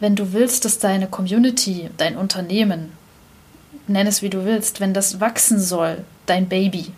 [0.00, 2.92] wenn du willst, dass deine Community, dein Unternehmen,
[3.86, 6.92] nenn es wie du willst, wenn das wachsen soll, dein Baby,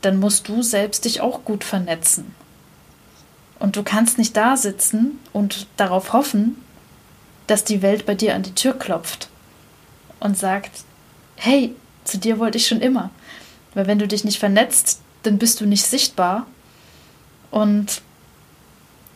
[0.00, 2.34] dann musst du selbst dich auch gut vernetzen.
[3.58, 6.56] Und du kannst nicht da sitzen und darauf hoffen,
[7.46, 9.28] dass die Welt bei dir an die Tür klopft
[10.20, 10.84] und sagt,
[11.36, 11.74] hey,
[12.04, 13.10] zu dir wollte ich schon immer.
[13.74, 16.46] Weil wenn du dich nicht vernetzt, dann bist du nicht sichtbar
[17.50, 18.02] und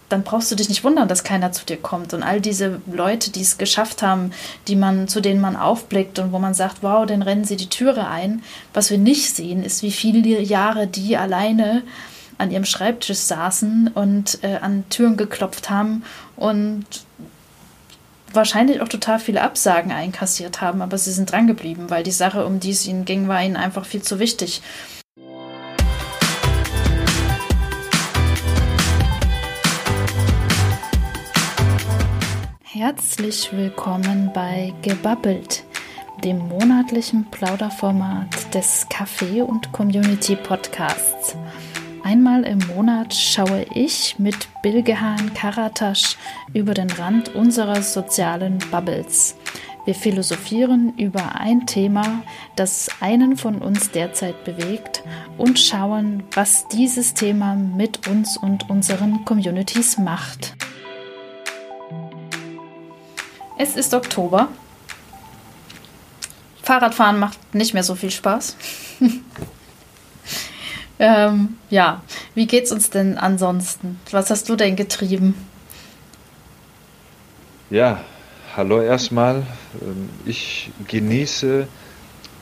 [0.09, 2.14] dann brauchst du dich nicht wundern, dass keiner zu dir kommt.
[2.14, 4.32] Und all diese Leute, die es geschafft haben,
[4.67, 7.68] die man, zu denen man aufblickt und wo man sagt, wow, dann rennen sie die
[7.68, 8.43] Türe ein.
[8.72, 11.82] Was wir nicht sehen, ist, wie viele Jahre die alleine
[12.39, 16.04] an ihrem Schreibtisch saßen und äh, an Türen geklopft haben
[16.36, 16.86] und
[18.32, 22.61] wahrscheinlich auch total viele Absagen einkassiert haben, aber sie sind drangeblieben, weil die Sache, um
[22.61, 24.62] die es ihnen ging, war ihnen einfach viel zu wichtig.
[32.78, 35.64] Herzlich willkommen bei Gebabbelt,
[36.23, 41.35] dem monatlichen Plauderformat des Café und Community Podcasts.
[42.05, 46.17] Einmal im Monat schaue ich mit Bilgehan Karatasch
[46.53, 49.35] über den Rand unserer sozialen Bubbles.
[49.85, 52.23] Wir philosophieren über ein Thema,
[52.55, 55.03] das einen von uns derzeit bewegt
[55.37, 60.55] und schauen, was dieses Thema mit uns und unseren Communities macht.
[63.61, 64.48] Es ist Oktober.
[66.62, 68.56] Fahrradfahren macht nicht mehr so viel Spaß.
[71.01, 72.03] ähm, ja,
[72.36, 73.98] wie geht's uns denn ansonsten?
[74.12, 75.34] Was hast du denn getrieben?
[77.69, 78.01] Ja,
[78.56, 79.42] hallo erstmal.
[79.83, 81.67] Ähm, ich genieße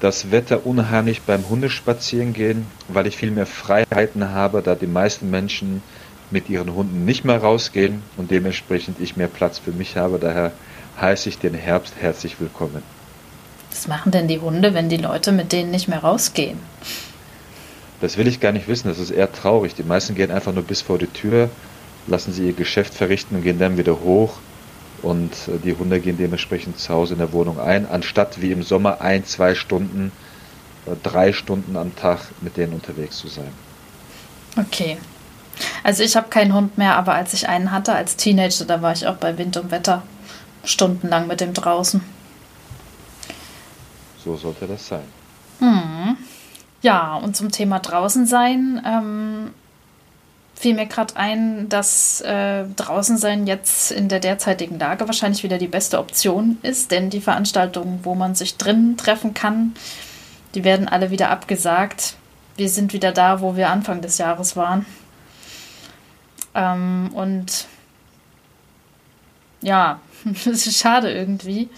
[0.00, 5.83] das Wetter unheimlich beim Hundespazierengehen, weil ich viel mehr Freiheiten habe, da die meisten Menschen
[6.31, 10.19] mit ihren Hunden nicht mehr rausgehen und dementsprechend ich mehr Platz für mich habe.
[10.19, 10.53] Daher
[11.00, 12.83] heiße ich den Herbst herzlich willkommen.
[13.70, 16.58] Was machen denn die Hunde, wenn die Leute mit denen nicht mehr rausgehen?
[18.00, 19.75] Das will ich gar nicht wissen, das ist eher traurig.
[19.75, 21.50] Die meisten gehen einfach nur bis vor die Tür,
[22.06, 24.34] lassen sie ihr Geschäft verrichten und gehen dann wieder hoch.
[25.03, 28.62] Und äh, die Hunde gehen dementsprechend zu Hause in der Wohnung ein, anstatt wie im
[28.62, 30.12] Sommer ein, zwei Stunden,
[30.87, 33.53] äh, drei Stunden am Tag mit denen unterwegs zu sein.
[34.56, 34.97] Okay.
[35.82, 38.92] Also ich habe keinen Hund mehr, aber als ich einen hatte als Teenager, da war
[38.92, 40.03] ich auch bei Wind und Wetter
[40.66, 42.03] stundenlang mit dem draußen.
[44.22, 45.04] So sollte das sein.
[45.60, 46.16] Hm.
[46.82, 49.50] Ja, und zum Thema draußen sein ähm,
[50.54, 55.59] fiel mir gerade ein, dass äh, draußen sein jetzt in der derzeitigen Lage wahrscheinlich wieder
[55.59, 59.75] die beste Option ist, denn die Veranstaltungen, wo man sich drin treffen kann,
[60.54, 62.16] die werden alle wieder abgesagt.
[62.56, 64.87] Wir sind wieder da, wo wir Anfang des Jahres waren.
[66.54, 67.66] Ähm, und
[69.66, 71.69] ja, das ist schade irgendwie.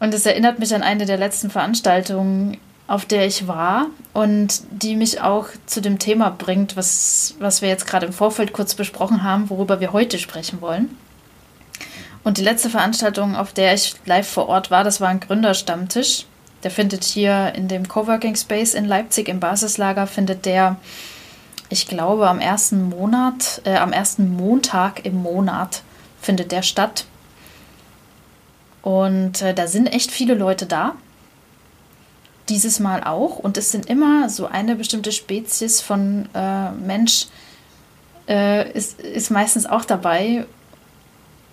[0.00, 2.58] Und es erinnert mich an eine der letzten Veranstaltungen,
[2.88, 7.68] auf der ich war und die mich auch zu dem Thema bringt, was, was wir
[7.68, 10.96] jetzt gerade im Vorfeld kurz besprochen haben, worüber wir heute sprechen wollen.
[12.24, 16.26] Und die letzte Veranstaltung, auf der ich live vor Ort war, das war ein Gründerstammtisch.
[16.64, 20.76] Der findet hier in dem Coworking Space in Leipzig im Basislager, findet der,
[21.72, 25.82] ich glaube, am ersten Monat, äh, am ersten Montag im Monat
[26.20, 27.06] findet der statt.
[28.82, 30.94] Und äh, da sind echt viele Leute da.
[32.50, 33.38] Dieses Mal auch.
[33.38, 37.28] Und es sind immer so eine bestimmte Spezies von äh, Mensch
[38.28, 40.44] äh, ist, ist meistens auch dabei,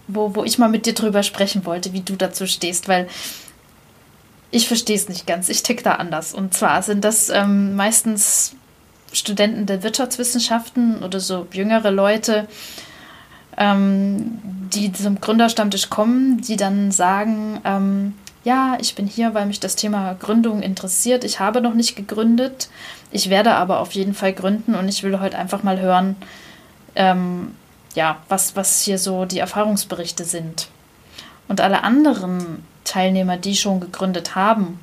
[0.08, 3.08] wo, wo ich mal mit dir drüber sprechen wollte, wie du dazu stehst, weil
[4.52, 5.48] ich verstehe es nicht ganz.
[5.48, 6.34] Ich tick da anders.
[6.34, 8.56] Und zwar sind das ähm, meistens
[9.12, 12.48] Studenten der Wirtschaftswissenschaften oder so jüngere Leute,
[13.58, 14.40] ähm,
[14.74, 19.76] die zum Gründerstammtisch kommen, die dann sagen, ähm, ja, ich bin hier, weil mich das
[19.76, 21.24] Thema Gründung interessiert.
[21.24, 22.70] Ich habe noch nicht gegründet.
[23.12, 26.16] Ich werde aber auf jeden Fall gründen und ich will heute einfach mal hören,
[26.96, 27.56] ähm,
[27.96, 30.70] ja, was, was hier so die Erfahrungsberichte sind.
[31.48, 34.80] Und alle anderen Teilnehmer, die schon gegründet haben,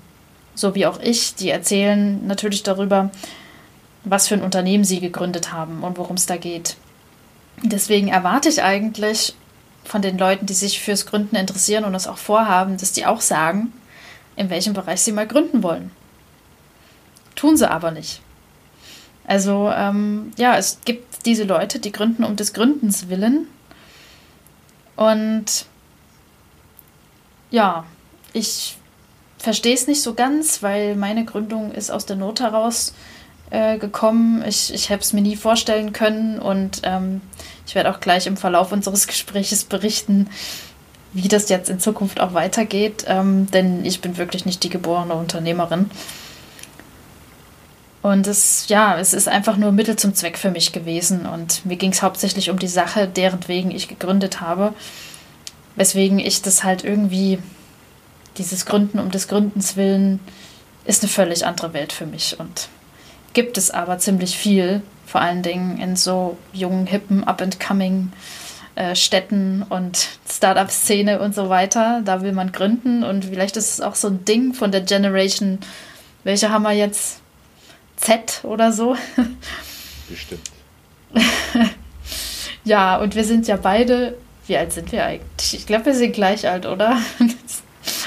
[0.55, 3.11] so wie auch ich, die erzählen natürlich darüber,
[4.06, 6.76] was für ein Unternehmen sie gegründet haben und worum es da geht.
[7.62, 9.35] Deswegen erwarte ich eigentlich
[9.85, 13.20] von den Leuten, die sich fürs Gründen interessieren und es auch vorhaben, dass die auch
[13.20, 13.73] sagen,
[14.37, 15.91] in welchem Bereich sie mal gründen wollen.
[17.35, 18.20] Tun sie aber nicht.
[19.26, 23.49] Also ähm, ja, es gibt diese Leute, die gründen um des Gründens willen.
[24.94, 25.67] Und
[27.50, 27.85] ja,
[28.32, 28.76] ich
[29.38, 32.94] verstehe es nicht so ganz, weil meine Gründung ist aus der Not heraus
[33.50, 34.44] äh, gekommen.
[34.46, 37.20] Ich, ich habe es mir nie vorstellen können und ähm,
[37.66, 40.28] Ich werde auch gleich im Verlauf unseres Gespräches berichten,
[41.12, 45.14] wie das jetzt in Zukunft auch weitergeht, ähm, denn ich bin wirklich nicht die geborene
[45.14, 45.90] Unternehmerin.
[48.02, 51.26] Und es, ja, es ist einfach nur Mittel zum Zweck für mich gewesen.
[51.26, 54.75] Und mir ging es hauptsächlich um die Sache, deren wegen ich gegründet habe.
[55.75, 57.40] Weswegen ich das halt irgendwie,
[58.38, 60.20] dieses Gründen um des Gründens willen,
[60.84, 62.38] ist eine völlig andere Welt für mich.
[62.38, 62.69] Und
[63.37, 68.11] gibt es aber ziemlich viel, vor allen Dingen in so jungen, hippen, up-and-coming
[68.77, 72.00] äh, Städten und Startup-Szene und so weiter.
[72.03, 75.59] Da will man gründen und vielleicht ist es auch so ein Ding von der Generation,
[76.25, 77.21] welche haben wir jetzt?
[77.99, 78.97] Z oder so.
[80.09, 80.50] Bestimmt.
[82.65, 84.17] ja, und wir sind ja beide.
[84.47, 85.53] Wie alt sind wir eigentlich?
[85.53, 86.99] Ich glaube, wir sind gleich alt, oder?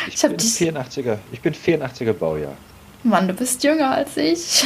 [0.08, 0.54] ich, ich bin dich...
[0.54, 1.20] 84er.
[1.32, 2.58] Ich bin 84er Baujahr.
[3.04, 4.66] Mann, du bist jünger als ich.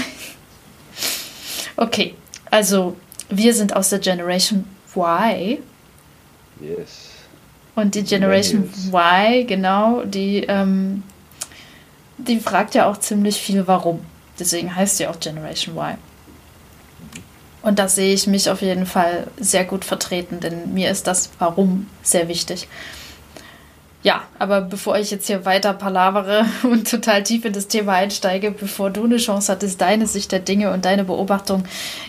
[1.76, 2.16] Okay,
[2.52, 2.96] also
[3.30, 4.66] wir sind aus der Generation
[4.96, 5.58] Y.
[6.62, 7.10] Yes.
[7.76, 11.04] Und die Generation Y, genau, die, ähm,
[12.18, 14.02] die fragt ja auch ziemlich viel, warum.
[14.40, 15.98] Deswegen heißt sie auch Generation Y.
[17.64, 21.30] Und da sehe ich mich auf jeden Fall sehr gut vertreten, denn mir ist das
[21.40, 22.68] Warum sehr wichtig.
[24.04, 28.52] Ja, aber bevor ich jetzt hier weiter palavere und total tief in das Thema einsteige,
[28.52, 31.64] bevor du eine Chance hattest, deine Sicht der Dinge und deine Beobachtung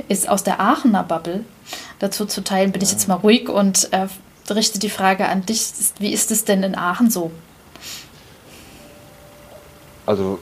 [0.08, 1.44] ist aus der Aachener Bubble
[2.00, 4.08] dazu zu teilen, bin ich jetzt mal ruhig und äh,
[4.52, 5.72] richte die Frage an dich.
[5.98, 7.30] Wie ist es denn in Aachen so?
[10.04, 10.40] Also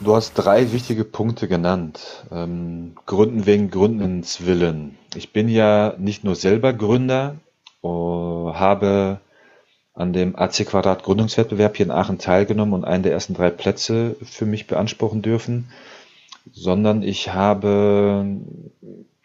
[0.00, 2.24] Du hast drei wichtige Punkte genannt.
[2.30, 4.96] Ähm, Gründen wegen Gründens willen.
[5.16, 7.36] Ich bin ja nicht nur selber Gründer,
[7.82, 9.18] uh, habe
[9.98, 14.14] an dem AC Quadrat Gründungswettbewerb hier in Aachen teilgenommen und einen der ersten drei Plätze
[14.22, 15.72] für mich beanspruchen dürfen,
[16.52, 18.26] sondern ich habe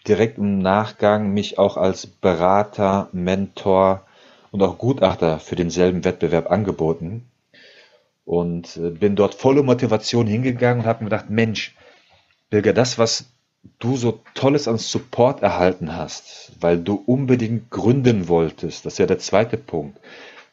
[0.07, 4.03] direkt im Nachgang mich auch als Berater, Mentor
[4.49, 7.25] und auch Gutachter für denselben Wettbewerb angeboten
[8.25, 11.75] und äh, bin dort volle Motivation hingegangen und habe mir gedacht, Mensch,
[12.49, 13.25] Birger, das, was
[13.77, 19.05] du so Tolles an Support erhalten hast, weil du unbedingt gründen wolltest, das ist ja
[19.05, 19.99] der zweite Punkt,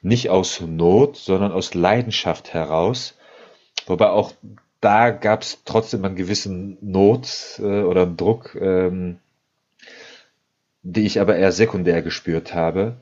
[0.03, 3.17] nicht aus Not, sondern aus Leidenschaft heraus,
[3.87, 4.33] wobei auch
[4.81, 9.19] da gab es trotzdem einen gewissen Not äh, oder Druck, ähm,
[10.83, 12.97] die ich aber eher sekundär gespürt habe.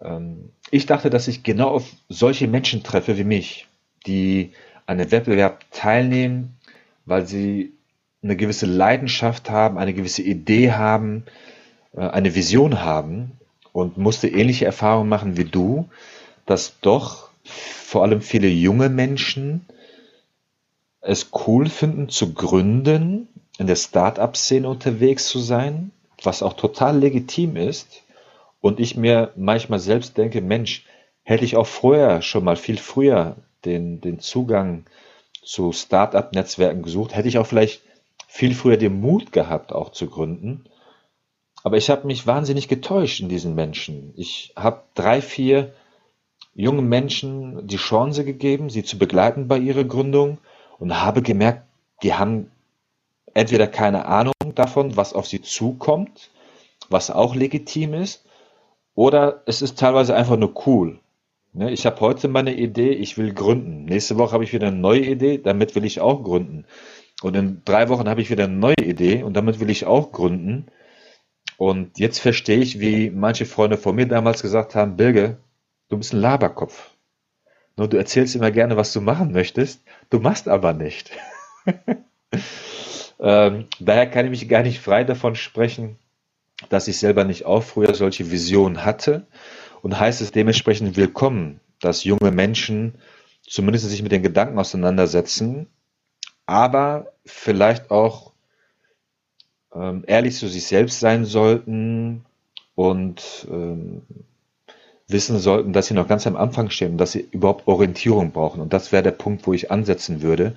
[0.00, 3.66] Ähm, ich dachte, dass ich genau auf solche Menschen treffe wie mich
[4.06, 4.52] die
[4.86, 6.56] an dem Wettbewerb teilnehmen,
[7.04, 7.74] weil sie
[8.22, 11.24] eine gewisse Leidenschaft haben, eine gewisse Idee haben,
[11.94, 13.39] äh, eine Vision haben
[13.72, 15.88] und musste ähnliche Erfahrungen machen wie du,
[16.46, 19.66] dass doch vor allem viele junge Menschen
[21.00, 23.28] es cool finden zu gründen,
[23.58, 25.90] in der Start-up-Szene unterwegs zu sein,
[26.22, 28.02] was auch total legitim ist.
[28.60, 30.84] Und ich mir manchmal selbst denke, Mensch,
[31.22, 34.84] hätte ich auch vorher schon mal viel früher den, den Zugang
[35.42, 37.82] zu Start-up-Netzwerken gesucht, hätte ich auch vielleicht
[38.28, 40.64] viel früher den Mut gehabt, auch zu gründen.
[41.62, 44.12] Aber ich habe mich wahnsinnig getäuscht in diesen Menschen.
[44.16, 45.72] Ich habe drei, vier
[46.54, 50.38] jungen Menschen die Chance gegeben, sie zu begleiten bei ihrer Gründung
[50.78, 51.62] und habe gemerkt,
[52.02, 52.50] die haben
[53.34, 56.30] entweder keine Ahnung davon, was auf sie zukommt,
[56.88, 58.24] was auch legitim ist,
[58.94, 60.98] oder es ist teilweise einfach nur cool.
[61.52, 63.84] Ne, ich habe heute meine Idee, ich will gründen.
[63.84, 66.64] Nächste Woche habe ich wieder eine neue Idee, damit will ich auch gründen.
[67.22, 70.12] Und in drei Wochen habe ich wieder eine neue Idee und damit will ich auch
[70.12, 70.66] gründen.
[71.60, 75.36] Und jetzt verstehe ich, wie manche Freunde von mir damals gesagt haben, Bilge,
[75.90, 76.88] du bist ein Laberkopf.
[77.76, 81.10] Nur du erzählst immer gerne, was du machen möchtest, du machst aber nicht.
[83.20, 85.98] ähm, daher kann ich mich gar nicht frei davon sprechen,
[86.70, 89.26] dass ich selber nicht auch früher solche Visionen hatte
[89.82, 92.94] und heißt es dementsprechend willkommen, dass junge Menschen
[93.46, 95.66] zumindest sich mit den Gedanken auseinandersetzen,
[96.46, 98.29] aber vielleicht auch
[99.74, 102.24] ähm, ehrlich zu sich selbst sein sollten
[102.74, 104.02] und ähm,
[105.08, 108.60] wissen sollten, dass sie noch ganz am Anfang stehen dass sie überhaupt Orientierung brauchen.
[108.60, 110.56] Und das wäre der Punkt, wo ich ansetzen würde,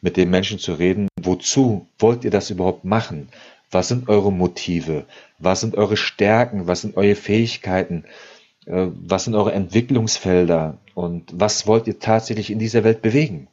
[0.00, 1.08] mit den Menschen zu reden.
[1.20, 3.28] Wozu wollt ihr das überhaupt machen?
[3.70, 5.04] Was sind eure Motive?
[5.38, 6.66] Was sind eure Stärken?
[6.66, 8.04] Was sind eure Fähigkeiten?
[8.66, 13.48] Äh, was sind eure Entwicklungsfelder und was wollt ihr tatsächlich in dieser Welt bewegen?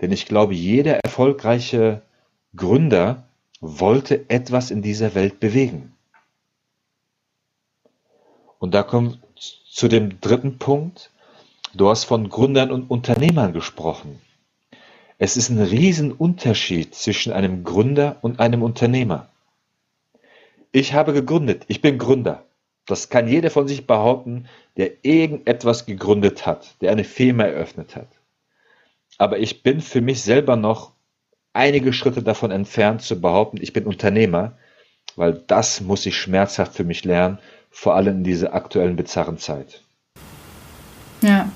[0.00, 2.02] Denn ich glaube, jeder erfolgreiche
[2.56, 3.24] Gründer
[3.62, 5.94] wollte etwas in dieser Welt bewegen.
[8.58, 9.20] Und da kommt
[9.70, 11.10] zu dem dritten Punkt.
[11.72, 14.20] Du hast von Gründern und Unternehmern gesprochen.
[15.16, 19.28] Es ist ein Riesenunterschied zwischen einem Gründer und einem Unternehmer.
[20.72, 22.44] Ich habe gegründet, ich bin Gründer.
[22.86, 28.08] Das kann jeder von sich behaupten, der irgendetwas gegründet hat, der eine Firma eröffnet hat.
[29.18, 30.92] Aber ich bin für mich selber noch
[31.52, 34.56] einige Schritte davon entfernt zu behaupten, ich bin Unternehmer,
[35.16, 37.38] weil das muss ich schmerzhaft für mich lernen,
[37.70, 39.82] vor allem in dieser aktuellen bizarren Zeit.
[41.22, 41.50] Ja.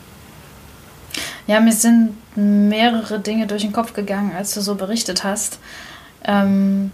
[1.47, 5.61] Ja, mir sind mehrere Dinge durch den Kopf gegangen, als du so berichtet hast.
[6.25, 6.91] Ähm,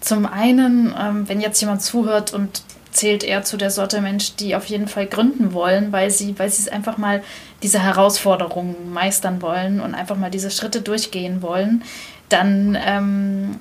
[0.00, 2.62] zum einen, ähm, wenn jetzt jemand zuhört und
[2.96, 6.50] zählt er zu der Sorte Mensch, die auf jeden Fall gründen wollen, weil sie, weil
[6.50, 7.22] sie es einfach mal
[7.62, 11.84] diese Herausforderungen meistern wollen und einfach mal diese Schritte durchgehen wollen,
[12.28, 13.56] dann ähm,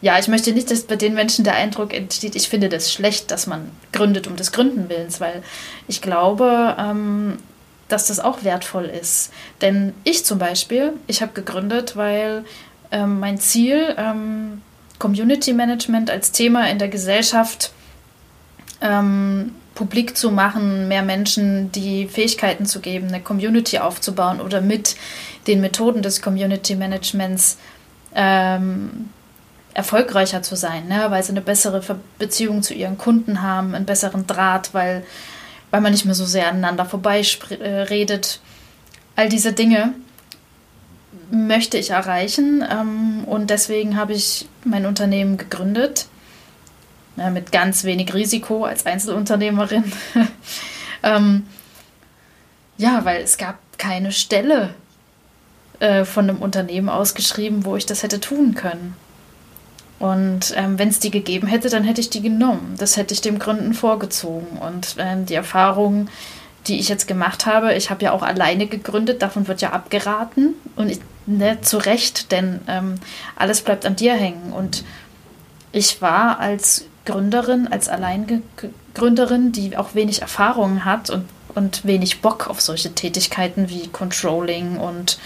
[0.00, 3.30] ja, ich möchte nicht, dass bei den Menschen der Eindruck entsteht, ich finde das schlecht,
[3.30, 5.42] dass man gründet um des Gründen Willens, weil
[5.86, 7.38] ich glaube, ähm,
[7.88, 9.32] dass das auch wertvoll ist.
[9.60, 12.44] Denn ich zum Beispiel, ich habe gegründet, weil
[12.90, 14.62] ähm, mein Ziel, ähm,
[14.98, 17.72] Community Management als Thema in der Gesellschaft
[18.82, 24.96] ähm, publik zu machen, mehr Menschen die Fähigkeiten zu geben, eine Community aufzubauen oder mit
[25.46, 27.58] den Methoden des Community Managements
[28.14, 29.08] ähm,
[29.74, 31.06] erfolgreicher zu sein, ne?
[31.08, 31.82] weil sie eine bessere
[32.18, 35.04] Beziehung zu ihren Kunden haben, einen besseren Draht, weil,
[35.70, 38.40] weil man nicht mehr so sehr aneinander vorbei äh, redet.
[39.16, 39.94] All diese Dinge
[41.30, 46.06] möchte ich erreichen ähm, und deswegen habe ich mein Unternehmen gegründet,
[47.16, 49.84] ja, mit ganz wenig Risiko als Einzelunternehmerin.
[51.02, 51.46] ähm,
[52.78, 54.74] ja, weil es gab keine Stelle
[55.80, 58.96] äh, von einem Unternehmen ausgeschrieben, wo ich das hätte tun können.
[59.98, 62.74] Und ähm, wenn es die gegeben hätte, dann hätte ich die genommen.
[62.76, 64.58] Das hätte ich dem Gründen vorgezogen.
[64.58, 66.10] Und ähm, die Erfahrungen,
[66.66, 70.54] die ich jetzt gemacht habe, ich habe ja auch alleine gegründet, davon wird ja abgeraten.
[70.74, 72.96] Und ich, ne, zu Recht, denn ähm,
[73.36, 74.52] alles bleibt an dir hängen.
[74.52, 74.82] Und
[75.70, 82.48] ich war als Gründerin, als Alleingründerin, die auch wenig Erfahrung hat und, und wenig Bock
[82.48, 85.18] auf solche Tätigkeiten wie Controlling und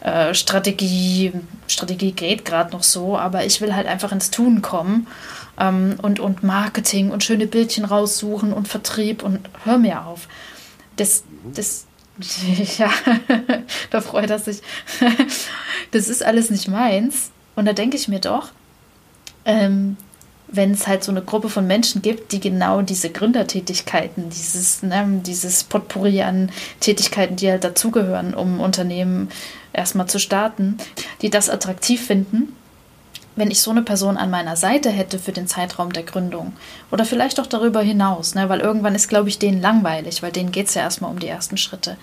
[0.00, 1.32] äh, Strategie,
[1.68, 5.06] Strategie geht gerade noch so, aber ich will halt einfach ins Tun kommen
[5.58, 10.26] ähm, und, und Marketing und schöne Bildchen raussuchen und Vertrieb und hör mir auf.
[10.96, 11.86] Das, das,
[12.78, 12.90] ja,
[13.90, 14.62] da freut er sich.
[15.92, 17.30] das ist alles nicht meins.
[17.54, 18.48] Und da denke ich mir doch,
[19.44, 19.96] ähm,
[20.52, 25.20] wenn es halt so eine Gruppe von Menschen gibt, die genau diese Gründertätigkeiten, dieses, ne,
[25.24, 29.28] dieses Potpourri an Tätigkeiten, die halt dazugehören, um Unternehmen
[29.72, 30.78] erstmal zu starten,
[31.22, 32.54] die das attraktiv finden,
[33.36, 36.52] wenn ich so eine Person an meiner Seite hätte für den Zeitraum der Gründung
[36.90, 40.52] oder vielleicht auch darüber hinaus, ne, weil irgendwann ist, glaube ich, denen langweilig, weil denen
[40.52, 41.96] geht es ja erstmal um die ersten Schritte,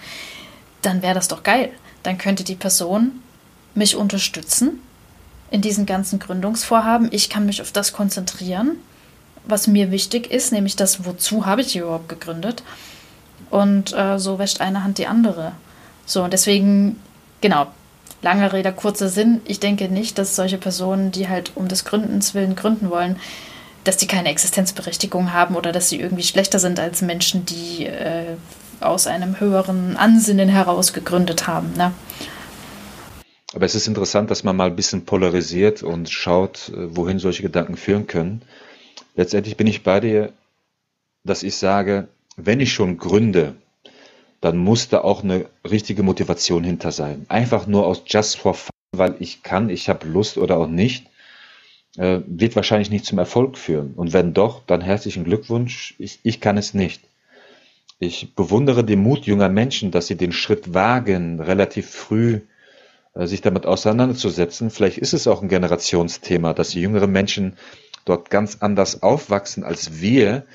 [0.82, 1.72] dann wäre das doch geil.
[2.04, 3.22] Dann könnte die Person
[3.75, 4.80] mich unterstützen
[5.51, 7.10] in diesen ganzen Gründungsvorhaben.
[7.12, 8.77] Ich kann mich auf das konzentrieren,
[9.46, 12.63] was mir wichtig ist, nämlich das, wozu habe ich überhaupt gegründet.
[13.50, 15.54] Und äh, so wäscht eine Hand die andere.
[16.06, 17.00] So, und deswegen,
[17.42, 17.68] genau,
[18.22, 19.42] lange Rede, kurzer Sinn.
[19.46, 23.18] Ich denke nicht, dass solche Personen, die halt um des Gründens willen gründen wollen,
[23.84, 28.36] dass die keine Existenzberechtigung haben oder dass sie irgendwie schlechter sind als Menschen, die äh,
[28.82, 31.74] aus einem höheren Ansinnen heraus gegründet haben.
[31.77, 31.92] Ne?
[33.58, 37.42] Aber es ist interessant, dass man mal ein bisschen polarisiert und schaut, äh, wohin solche
[37.42, 38.44] Gedanken führen können.
[39.16, 40.32] Letztendlich bin ich bei dir,
[41.24, 43.56] dass ich sage, wenn ich schon gründe,
[44.42, 47.26] dann muss da auch eine richtige Motivation hinter sein.
[47.30, 51.08] Einfach nur aus just for fun, weil ich kann, ich habe Lust oder auch nicht,
[51.98, 53.96] äh, wird wahrscheinlich nicht zum Erfolg führen.
[53.96, 55.96] Und wenn doch, dann herzlichen Glückwunsch.
[55.98, 57.02] Ich, ich kann es nicht.
[57.98, 62.42] Ich bewundere den Mut junger Menschen, dass sie den Schritt wagen, relativ früh
[63.26, 64.70] sich damit auseinanderzusetzen.
[64.70, 67.58] Vielleicht ist es auch ein Generationsthema, dass die jüngeren Menschen
[68.06, 70.46] dort ganz anders aufwachsen als wir,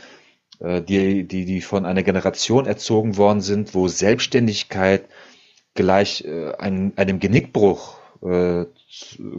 [0.61, 5.07] äh, die, die, die von einer Generation erzogen worden sind, wo Selbstständigkeit
[5.75, 8.01] gleich äh, einem, einem Genickbruch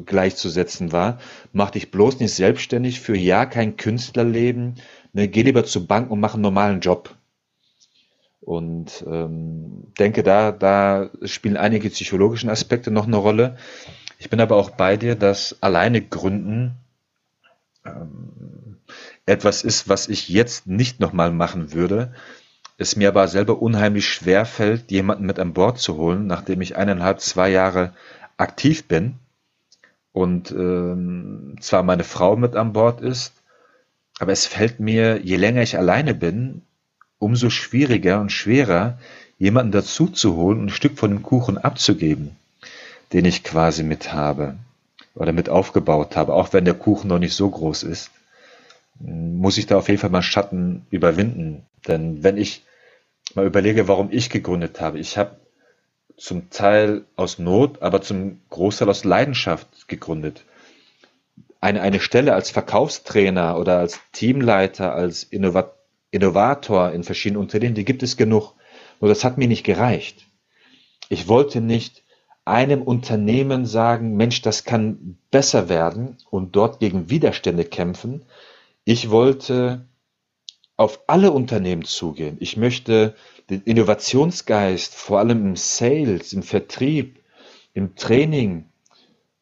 [0.06, 1.20] gleichzusetzen war.
[1.54, 4.76] Mach dich bloß nicht selbstständig, für ja kein Künstlerleben,
[5.14, 7.16] ne, geh lieber zur Bank und mach einen normalen Job.
[8.46, 13.58] Und ähm, denke, da, da spielen einige psychologische Aspekte noch eine Rolle.
[14.20, 16.76] Ich bin aber auch bei dir, dass alleine Gründen
[17.86, 18.78] ähm,
[19.26, 22.14] etwas ist, was ich jetzt nicht nochmal machen würde.
[22.78, 26.76] Es mir aber selber unheimlich schwer fällt, jemanden mit an Bord zu holen, nachdem ich
[26.76, 27.94] eineinhalb, zwei Jahre
[28.38, 29.20] aktiv bin
[30.12, 33.34] und ähm, zwar meine Frau mit an Bord ist,
[34.20, 36.62] aber es fällt mir, je länger ich alleine bin,
[37.24, 39.00] umso schwieriger und schwerer,
[39.40, 42.36] jemanden dazu zu holen und ein Stück von dem Kuchen abzugeben,
[43.14, 44.58] den ich quasi mit habe
[45.16, 48.12] oder mit aufgebaut habe, auch wenn der Kuchen noch nicht so groß ist.
[49.00, 51.66] muss ich da auf jeden Fall mal Schatten überwinden.
[51.88, 52.64] Denn wenn ich
[53.34, 55.38] mal überlege, warum ich gegründet habe, ich habe
[56.18, 60.46] zum Teil aus Not, aber zum Großteil aus Leidenschaft gegründet.
[61.60, 65.74] Eine, eine Stelle als Verkaufstrainer oder als Teamleiter, als Innovat
[66.14, 68.54] Innovator in verschiedenen Unternehmen, die gibt es genug.
[69.00, 70.28] Nur das hat mir nicht gereicht.
[71.10, 72.04] Ich wollte nicht
[72.46, 78.26] einem Unternehmen sagen, Mensch, das kann besser werden und dort gegen Widerstände kämpfen.
[78.86, 79.86] Ich wollte
[80.76, 82.38] auf alle Unternehmen zugehen.
[82.40, 83.16] Ich möchte
[83.50, 87.20] den Innovationsgeist, vor allem im Sales, im Vertrieb,
[87.74, 88.66] im Training,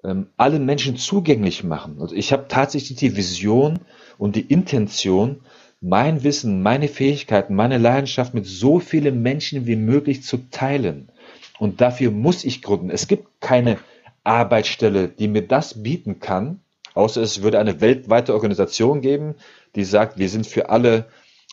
[0.03, 1.97] ähm, allen Menschen zugänglich machen.
[1.99, 3.79] Also ich habe tatsächlich die Vision
[4.17, 5.41] und die Intention,
[5.81, 11.09] mein Wissen, meine Fähigkeiten, meine Leidenschaft mit so vielen Menschen wie möglich zu teilen.
[11.57, 12.91] Und dafür muss ich gründen.
[12.91, 13.79] Es gibt keine
[14.23, 16.61] Arbeitsstelle, die mir das bieten kann,
[16.93, 19.35] außer es würde eine weltweite Organisation geben,
[19.75, 21.07] die sagt, wir sind für alle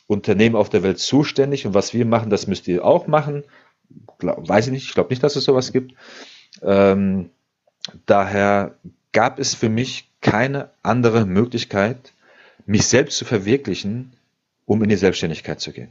[0.06, 3.44] Unternehmen auf der Welt zuständig und was wir machen, das müsst ihr auch machen.
[4.20, 5.94] Weiß ich nicht, ich glaube nicht, dass es sowas gibt.
[6.62, 7.30] Ähm,
[8.04, 8.74] daher
[9.12, 12.12] gab es für mich keine andere Möglichkeit,
[12.66, 14.12] mich selbst zu verwirklichen,
[14.68, 15.90] um in die Selbstständigkeit zu gehen.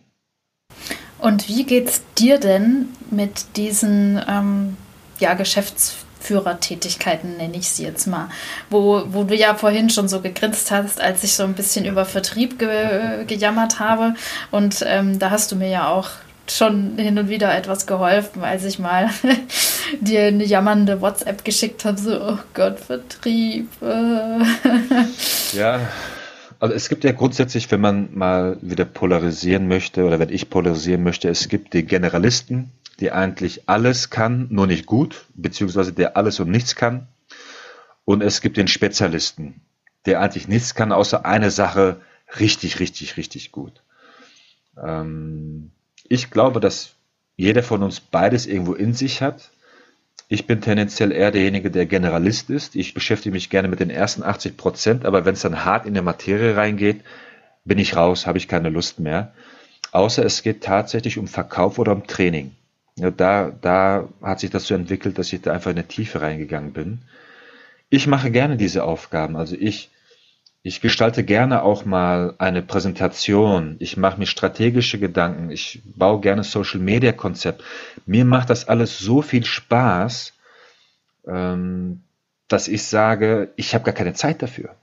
[1.20, 4.78] Und wie geht's dir denn mit diesen ähm,
[5.20, 8.30] ja, Geschäfts Führertätigkeiten, nenne ich sie jetzt mal.
[8.70, 12.06] Wo, wo du ja vorhin schon so gegrinst hast, als ich so ein bisschen über
[12.06, 14.14] Vertrieb ge gejammert habe.
[14.52, 16.10] Und ähm, da hast du mir ja auch
[16.50, 19.10] schon hin und wieder etwas geholfen, als ich mal
[20.02, 23.70] dir eine jammernde WhatsApp geschickt habe, so, oh Gott, Vertrieb.
[25.54, 25.82] ja,
[26.60, 31.04] also es gibt ja grundsätzlich, wenn man mal wieder polarisieren möchte oder wenn ich polarisieren
[31.04, 36.40] möchte, es gibt die Generalisten, die eigentlich alles kann, nur nicht gut, beziehungsweise der alles
[36.40, 37.08] und nichts kann.
[38.06, 39.62] Und es gibt den Spezialisten,
[40.06, 42.02] der eigentlich nichts kann, außer eine Sache
[42.40, 43.84] richtig, richtig, richtig gut.
[44.82, 45.72] Ähm,
[46.04, 46.96] ich glaube, dass
[47.36, 49.52] jeder von uns beides irgendwo in sich hat.
[50.30, 52.76] Ich bin tendenziell eher derjenige, der Generalist ist.
[52.76, 55.94] Ich beschäftige mich gerne mit den ersten 80 Prozent, aber wenn es dann hart in
[55.94, 57.02] der Materie reingeht,
[57.64, 59.34] bin ich raus, habe ich keine Lust mehr.
[59.92, 62.52] Außer es geht tatsächlich um Verkauf oder um Training.
[62.98, 66.22] Ja, da, da hat sich das so entwickelt, dass ich da einfach in eine Tiefe
[66.22, 67.00] reingegangen bin.
[67.90, 69.38] Ich mache gerne diese Aufgaben.
[69.38, 69.92] Also ich,
[70.68, 73.78] ich gestalte gerne auch mal eine Präsentation.
[73.80, 75.50] Ich mache mir strategische Gedanken.
[75.50, 77.64] Ich baue gerne Social Media Konzept.
[78.06, 80.34] Mir macht das alles so viel Spaß,
[81.26, 82.02] ähm,
[82.50, 84.76] dass ich sage, ich habe gar keine Zeit dafür.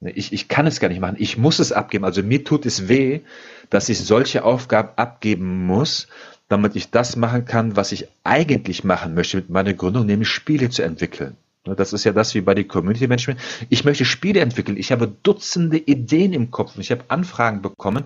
[0.00, 1.16] Ich, ich kann es gar nicht machen.
[1.18, 2.06] Ich muss es abgeben.
[2.06, 3.20] Also mir tut es weh,
[3.68, 6.08] dass ich solche Aufgaben abgeben muss,
[6.48, 10.70] damit ich das machen kann, was ich eigentlich machen möchte mit meiner Gründung, nämlich Spiele
[10.70, 11.36] zu entwickeln.
[11.74, 13.40] Das ist ja das wie bei den Community Management.
[13.68, 14.76] Ich möchte Spiele entwickeln.
[14.76, 16.78] Ich habe Dutzende Ideen im Kopf.
[16.78, 18.04] Ich habe Anfragen bekommen.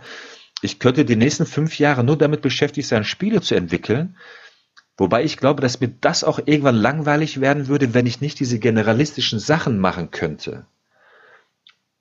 [0.62, 4.16] Ich könnte die nächsten fünf Jahre nur damit beschäftigt sein, Spiele zu entwickeln.
[4.96, 8.58] Wobei ich glaube, dass mir das auch irgendwann langweilig werden würde, wenn ich nicht diese
[8.58, 10.66] generalistischen Sachen machen könnte.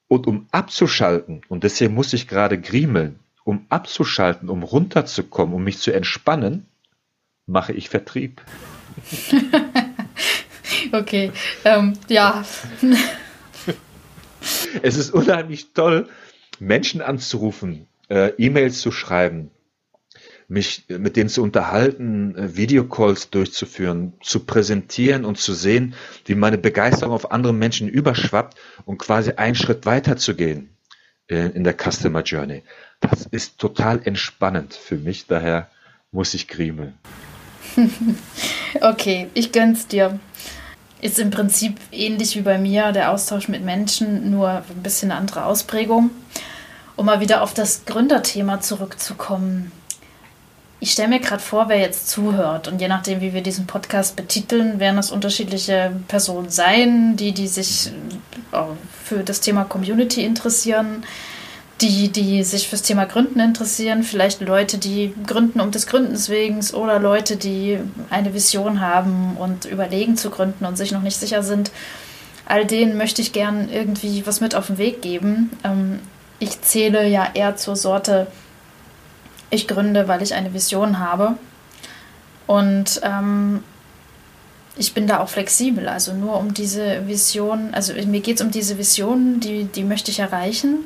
[0.08, 5.80] Und um abzuschalten, und deswegen muss ich gerade griemeln, um abzuschalten, um runterzukommen, um mich
[5.80, 6.68] zu entspannen,
[7.48, 8.42] mache ich Vertrieb.
[10.92, 11.32] okay,
[11.66, 12.44] ähm, ja.
[14.82, 16.08] es ist unheimlich toll,
[16.60, 19.52] Menschen anzurufen, äh, E-Mails zu schreiben,
[20.48, 26.58] mich mit denen zu unterhalten, äh, Videocalls durchzuführen, zu präsentieren und zu sehen, wie meine
[26.58, 30.70] Begeisterung auf andere Menschen überschwappt und quasi einen Schritt weiter zu gehen
[31.28, 32.64] äh, in der Customer Journey.
[33.00, 35.70] Das ist total entspannend für mich, daher
[36.12, 36.94] muss ich griemeln.
[38.82, 40.20] okay, ich gönn's dir.
[41.02, 45.20] Ist im Prinzip ähnlich wie bei mir der Austausch mit Menschen, nur ein bisschen eine
[45.20, 46.12] andere Ausprägung.
[46.96, 49.72] Um mal wieder auf das Gründerthema zurückzukommen.
[50.80, 54.16] Ich stelle mir gerade vor, wer jetzt zuhört und je nachdem, wie wir diesen Podcast
[54.16, 57.92] betiteln, werden es unterschiedliche Personen sein, die, die sich
[58.52, 58.58] äh,
[59.04, 61.04] für das Thema Community interessieren,
[61.82, 66.60] die, die sich fürs Thema Gründen interessieren, vielleicht Leute, die gründen um des Gründens wegen
[66.74, 71.44] oder Leute, die eine Vision haben und überlegen zu gründen und sich noch nicht sicher
[71.44, 71.72] sind.
[72.46, 75.52] All denen möchte ich gern irgendwie was mit auf den Weg geben.
[75.64, 76.00] Ähm,
[76.40, 78.28] ich zähle ja eher zur Sorte,
[79.50, 81.36] ich gründe, weil ich eine Vision habe.
[82.48, 83.64] Und ähm,
[84.76, 85.88] ich bin da auch flexibel.
[85.88, 90.12] Also nur um diese Vision, also mir geht es um diese Vision, die, die möchte
[90.12, 90.86] ich erreichen.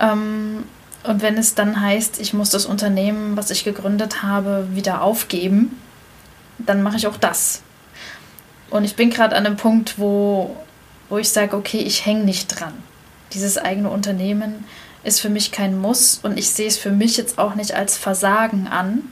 [0.00, 0.64] Ähm,
[1.04, 5.80] und wenn es dann heißt, ich muss das Unternehmen, was ich gegründet habe, wieder aufgeben,
[6.58, 7.62] dann mache ich auch das.
[8.70, 10.56] Und ich bin gerade an einem Punkt, wo,
[11.08, 12.72] wo ich sage, okay, ich hänge nicht dran.
[13.32, 14.64] Dieses eigene Unternehmen
[15.04, 17.96] ist für mich kein Muss und ich sehe es für mich jetzt auch nicht als
[17.96, 19.02] Versagen an,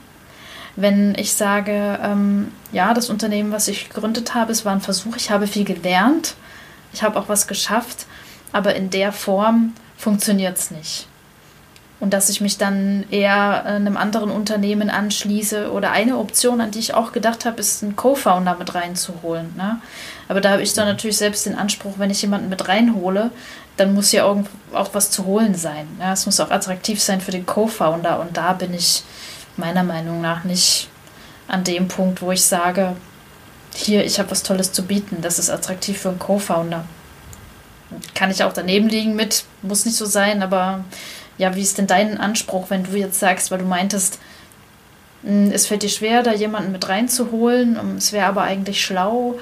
[0.77, 5.17] wenn ich sage, ähm, ja, das Unternehmen, was ich gegründet habe, es war ein Versuch,
[5.17, 6.35] ich habe viel gelernt,
[6.93, 8.07] ich habe auch was geschafft,
[8.53, 9.73] aber in der Form
[10.05, 11.07] funktioniert es nicht.
[11.99, 16.81] Und dass ich mich dann eher einem anderen Unternehmen anschließe oder eine Option, an die
[16.81, 19.55] ich auch gedacht habe, ist einen Co-Founder mit reinzuholen.
[19.57, 19.81] Ne?
[20.29, 23.31] Aber da habe ich dann natürlich selbst den Anspruch, wenn ich jemanden mit reinhole,
[23.79, 24.37] dann muss ja auch,
[24.75, 25.87] auch was zu holen sein.
[25.99, 26.13] Ne?
[26.13, 29.03] Es muss auch attraktiv sein für den Co-Founder und da bin ich
[29.57, 30.89] meiner Meinung nach nicht
[31.49, 32.95] an dem Punkt, wo ich sage,
[33.75, 36.85] hier, ich habe was Tolles zu bieten, das ist attraktiv für einen Co-Founder.
[38.15, 40.85] Kann ich auch daneben liegen mit, muss nicht so sein, aber
[41.39, 44.19] ja, wie ist denn dein Anspruch, wenn du jetzt sagst, weil du meintest,
[45.23, 49.39] hm, es fällt dir schwer, da jemanden mit reinzuholen, es wäre aber eigentlich schlau,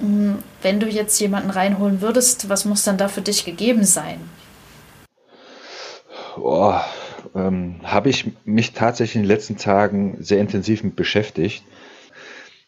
[0.00, 4.20] hm, wenn du jetzt jemanden reinholen würdest, was muss dann da für dich gegeben sein?
[6.36, 6.74] Oh,
[7.34, 11.62] ähm, habe ich mich tatsächlich in den letzten Tagen sehr intensiv mit beschäftigt.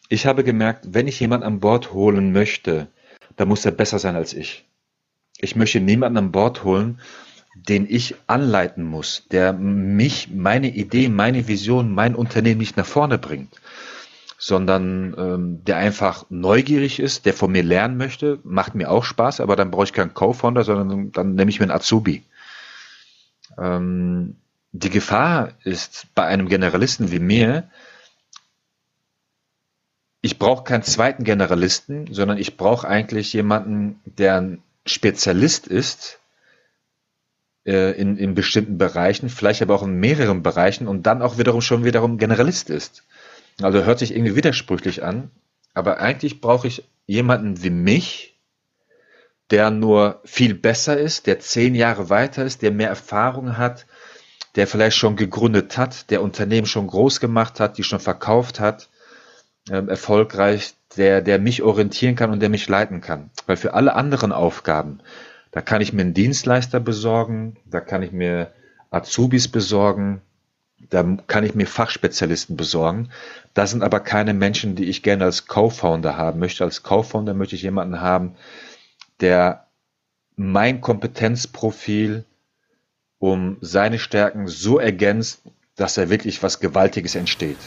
[0.09, 2.87] Ich habe gemerkt, wenn ich jemanden an Bord holen möchte,
[3.35, 4.65] dann muss er besser sein als ich.
[5.45, 6.99] Ich möchte niemanden an Bord holen,
[7.53, 13.19] den ich anleiten muss, der mich, meine Idee, meine Vision, mein Unternehmen nicht nach vorne
[13.19, 13.61] bringt,
[14.39, 19.39] sondern ähm, der einfach neugierig ist, der von mir lernen möchte, macht mir auch Spaß,
[19.39, 22.23] aber dann brauche ich keinen Co-Founder, sondern dann nehme ich mir einen Azubi.
[23.59, 24.37] Ähm,
[24.71, 27.69] die Gefahr ist bei einem Generalisten wie mir,
[30.21, 36.19] ich brauche keinen zweiten Generalisten, sondern ich brauche eigentlich jemanden, der ein Spezialist ist
[37.65, 41.61] äh, in, in bestimmten Bereichen, vielleicht aber auch in mehreren Bereichen und dann auch wiederum
[41.61, 43.03] schon wiederum Generalist ist.
[43.61, 45.31] Also hört sich irgendwie widersprüchlich an,
[45.73, 48.35] aber eigentlich brauche ich jemanden wie mich,
[49.51, 53.85] der nur viel besser ist, der zehn Jahre weiter ist, der mehr Erfahrung hat,
[54.55, 58.89] der vielleicht schon gegründet hat, der Unternehmen schon groß gemacht hat, die schon verkauft hat,
[59.69, 63.29] ähm, erfolgreich, der, der mich orientieren kann und der mich leiten kann.
[63.45, 64.99] Weil für alle anderen Aufgaben,
[65.51, 68.51] da kann ich mir einen Dienstleister besorgen, da kann ich mir
[68.91, 70.21] Azubis besorgen,
[70.89, 73.09] da kann ich mir Fachspezialisten besorgen.
[73.53, 76.63] Das sind aber keine Menschen, die ich gerne als Co-Founder haben möchte.
[76.63, 78.35] Als Co-Founder möchte ich jemanden haben,
[79.21, 79.67] der
[80.35, 82.25] mein Kompetenzprofil
[83.17, 85.41] um seine Stärken so ergänzt,
[85.75, 87.57] dass er wirklich was Gewaltiges entsteht.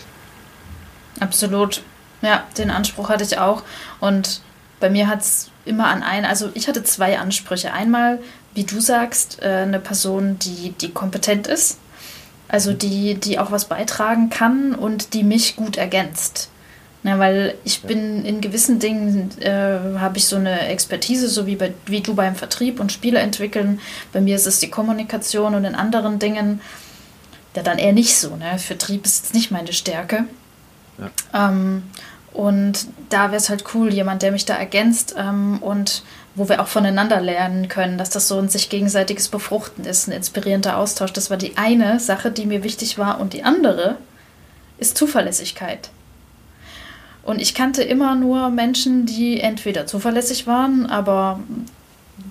[1.20, 1.82] Absolut.
[2.22, 3.62] Ja, den Anspruch hatte ich auch.
[4.00, 4.40] Und
[4.80, 7.72] bei mir hat es immer an einen, also ich hatte zwei Ansprüche.
[7.72, 8.20] Einmal,
[8.54, 11.78] wie du sagst, äh, eine Person, die, die kompetent ist,
[12.48, 16.50] also die, die auch was beitragen kann und die mich gut ergänzt.
[17.04, 21.54] Ja, weil ich bin in gewissen Dingen, äh, habe ich so eine Expertise, so wie,
[21.54, 23.80] bei, wie du beim Vertrieb und Spiele entwickeln.
[24.12, 26.60] Bei mir ist es die Kommunikation und in anderen Dingen,
[27.54, 28.36] ja dann eher nicht so.
[28.36, 28.58] Ne?
[28.58, 30.24] Vertrieb ist jetzt nicht meine Stärke.
[30.98, 31.48] Ja.
[31.48, 31.82] Ähm,
[32.32, 36.02] und da wäre es halt cool, jemand, der mich da ergänzt ähm, und
[36.34, 40.12] wo wir auch voneinander lernen können, dass das so ein sich gegenseitiges Befruchten ist, ein
[40.12, 41.12] inspirierender Austausch.
[41.12, 43.20] Das war die eine Sache, die mir wichtig war.
[43.20, 43.96] Und die andere
[44.78, 45.90] ist Zuverlässigkeit.
[47.24, 51.40] Und ich kannte immer nur Menschen, die entweder zuverlässig waren, aber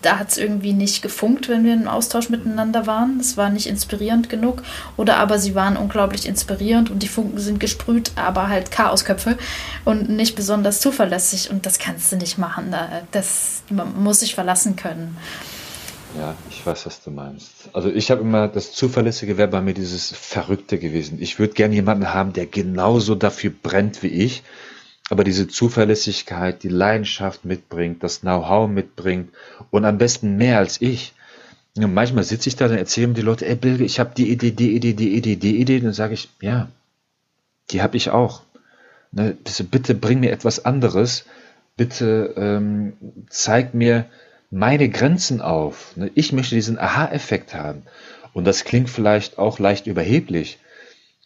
[0.01, 3.19] da hat es irgendwie nicht gefunkt, wenn wir im Austausch miteinander waren.
[3.19, 4.63] Es war nicht inspirierend genug.
[4.95, 9.37] Oder aber sie waren unglaublich inspirierend und die Funken sind gesprüht, aber halt Chaosköpfe
[9.85, 11.49] und nicht besonders zuverlässig.
[11.49, 12.75] Und das kannst du nicht machen.
[13.11, 15.17] Das man muss sich verlassen können.
[16.17, 17.69] Ja, ich weiß, was du meinst.
[17.73, 21.21] Also ich habe immer, das Zuverlässige wäre bei mir dieses Verrückte gewesen.
[21.21, 24.43] Ich würde gerne jemanden haben, der genauso dafür brennt wie ich
[25.09, 29.29] aber diese Zuverlässigkeit, die Leidenschaft mitbringt, das Know-how mitbringt
[29.71, 31.13] und am besten mehr als ich.
[31.75, 34.51] Und manchmal sitze ich da, dann erzählen die Leute, ey Bilge, ich habe die Idee,
[34.51, 35.79] die Idee, die Idee, die Idee.
[35.79, 36.69] Dann sage ich, ja,
[37.69, 38.41] die habe ich auch.
[39.11, 41.25] Ne, bitte, bitte bring mir etwas anderes.
[41.77, 42.93] Bitte ähm,
[43.29, 44.05] zeig mir
[44.49, 45.95] meine Grenzen auf.
[45.95, 47.83] Ne, ich möchte diesen Aha-Effekt haben.
[48.33, 50.59] Und das klingt vielleicht auch leicht überheblich.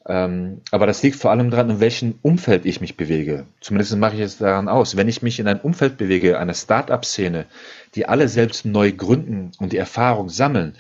[0.08, 3.46] Ähm, aber das liegt vor allem daran, in welchem Umfeld ich mich bewege.
[3.60, 4.98] Zumindest mache ich es daran aus.
[4.98, 7.46] Wenn ich mich in ein Umfeld bewege, eine Start-up-Szene,
[7.94, 10.76] die alle selbst neu gründen und die Erfahrung sammeln,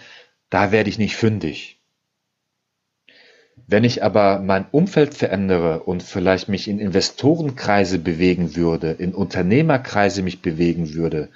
[0.50, 1.80] da werde ich nicht fündig.
[3.68, 10.24] Wenn ich aber mein Umfeld verändere und vielleicht mich in Investorenkreise bewegen würde, in Unternehmerkreise
[10.24, 11.30] mich bewegen würde,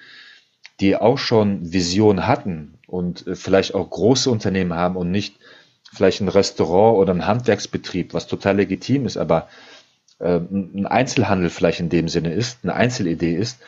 [0.80, 5.38] die auch schon Vision hatten und äh, vielleicht auch große Unternehmen haben und nicht
[5.96, 9.48] vielleicht ein Restaurant oder ein Handwerksbetrieb, was total legitim ist, aber
[10.20, 13.60] äh, ein Einzelhandel vielleicht in dem Sinne ist, eine Einzelidee ist,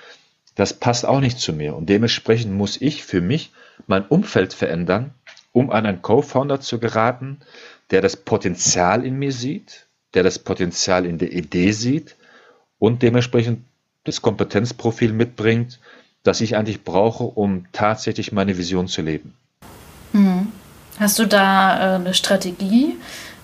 [0.56, 1.76] das passt auch nicht zu mir.
[1.76, 3.52] Und dementsprechend muss ich für mich
[3.86, 5.12] mein Umfeld verändern,
[5.52, 7.40] um an einen Co-Founder zu geraten,
[7.92, 12.16] der das Potenzial in mir sieht, der das Potenzial in der Idee sieht
[12.80, 13.64] und dementsprechend
[14.04, 15.80] das Kompetenzprofil mitbringt,
[16.24, 19.34] das ich eigentlich brauche, um tatsächlich meine Vision zu leben.
[20.14, 20.52] Mhm.
[21.00, 22.98] Hast du da äh, eine Strategie,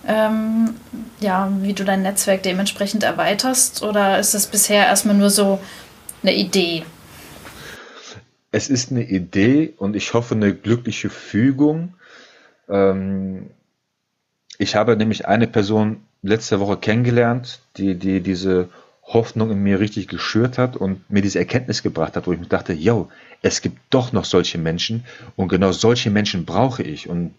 [0.07, 0.75] ähm,
[1.19, 3.83] ja, wie du dein Netzwerk dementsprechend erweiterst?
[3.83, 5.59] Oder ist das bisher erstmal nur so
[6.21, 6.83] eine Idee?
[8.51, 11.95] Es ist eine Idee und ich hoffe eine glückliche Fügung.
[12.69, 13.49] Ähm,
[14.57, 18.69] ich habe nämlich eine Person letzte Woche kennengelernt, die, die diese
[19.05, 22.47] Hoffnung in mir richtig geschürt hat und mir diese Erkenntnis gebracht hat, wo ich mir
[22.47, 23.09] dachte, yo,
[23.41, 27.35] es gibt doch noch solche Menschen und genau solche Menschen brauche ich und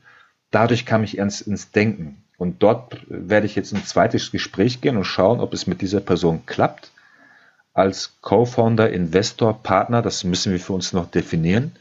[0.51, 4.97] dadurch kam ich ins, ins Denken und dort werde ich jetzt ein zweites Gespräch gehen
[4.97, 6.91] und schauen, ob es mit dieser Person klappt.
[7.73, 11.73] Als Co-Founder, Investor, Partner, das müssen wir für uns noch definieren,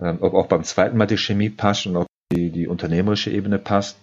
[0.00, 3.58] ähm, ob auch beim zweiten Mal die Chemie passt und ob die, die unternehmerische Ebene
[3.58, 3.98] passt.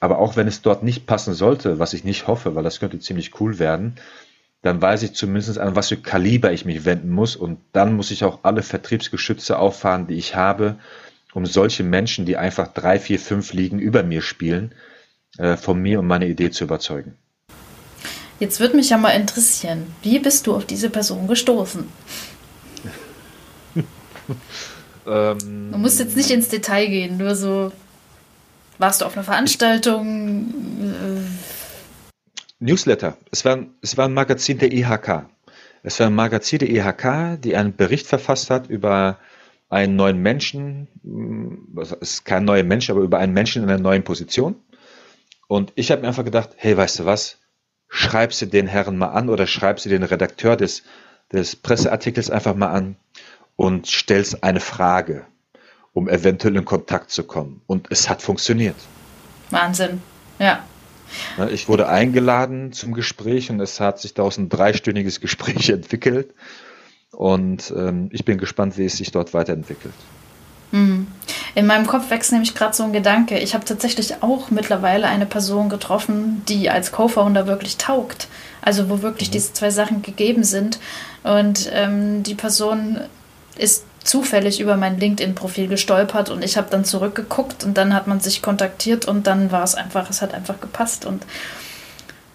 [0.00, 3.00] Aber auch wenn es dort nicht passen sollte, was ich nicht hoffe, weil das könnte
[3.00, 3.96] ziemlich cool werden,
[4.62, 8.10] dann weiß ich zumindest an was für Kaliber ich mich wenden muss und dann muss
[8.10, 10.78] ich auch alle Vertriebsgeschütze auffahren, die ich habe,
[11.32, 14.74] um solche Menschen, die einfach drei, vier, fünf Ligen über mir spielen,
[15.38, 17.16] äh, von mir und meiner Idee zu überzeugen.
[18.40, 21.84] Jetzt würde mich ja mal interessieren, wie bist du auf diese Person gestoßen?
[25.06, 27.72] ähm, du musst jetzt nicht ins Detail gehen, nur so
[28.78, 30.52] warst du auf einer Veranstaltung?
[32.60, 33.16] Newsletter.
[33.30, 35.26] Es war, es war ein Magazin der IHK.
[35.82, 39.18] Es war ein Magazin der IHK, die einen Bericht verfasst hat über
[39.68, 40.88] einen neuen Menschen.
[41.80, 44.56] Es ist kein neuer Mensch, aber über einen Menschen in einer neuen Position.
[45.46, 47.38] Und ich habe mir einfach gedacht, hey, weißt du was?
[47.88, 50.82] Schreib sie den Herren mal an oder schreib sie den Redakteur des,
[51.32, 52.96] des Presseartikels einfach mal an
[53.56, 55.26] und stellst eine Frage
[55.92, 57.60] um eventuell in Kontakt zu kommen.
[57.66, 58.76] Und es hat funktioniert.
[59.50, 60.02] Wahnsinn,
[60.38, 60.64] ja.
[61.50, 66.34] Ich wurde eingeladen zum Gespräch und es hat sich daraus ein dreistündiges Gespräch entwickelt.
[67.12, 69.94] Und ähm, ich bin gespannt, wie es sich dort weiterentwickelt.
[70.70, 71.06] Mhm.
[71.54, 73.38] In meinem Kopf wächst nämlich gerade so ein Gedanke.
[73.38, 78.28] Ich habe tatsächlich auch mittlerweile eine Person getroffen, die als Co-Founder wirklich taugt.
[78.60, 79.32] Also wo wirklich mhm.
[79.32, 80.78] diese zwei Sachen gegeben sind.
[81.22, 83.00] Und ähm, die Person
[83.56, 88.20] ist zufällig über mein LinkedIn-Profil gestolpert und ich habe dann zurückgeguckt und dann hat man
[88.20, 91.24] sich kontaktiert und dann war es einfach, es hat einfach gepasst und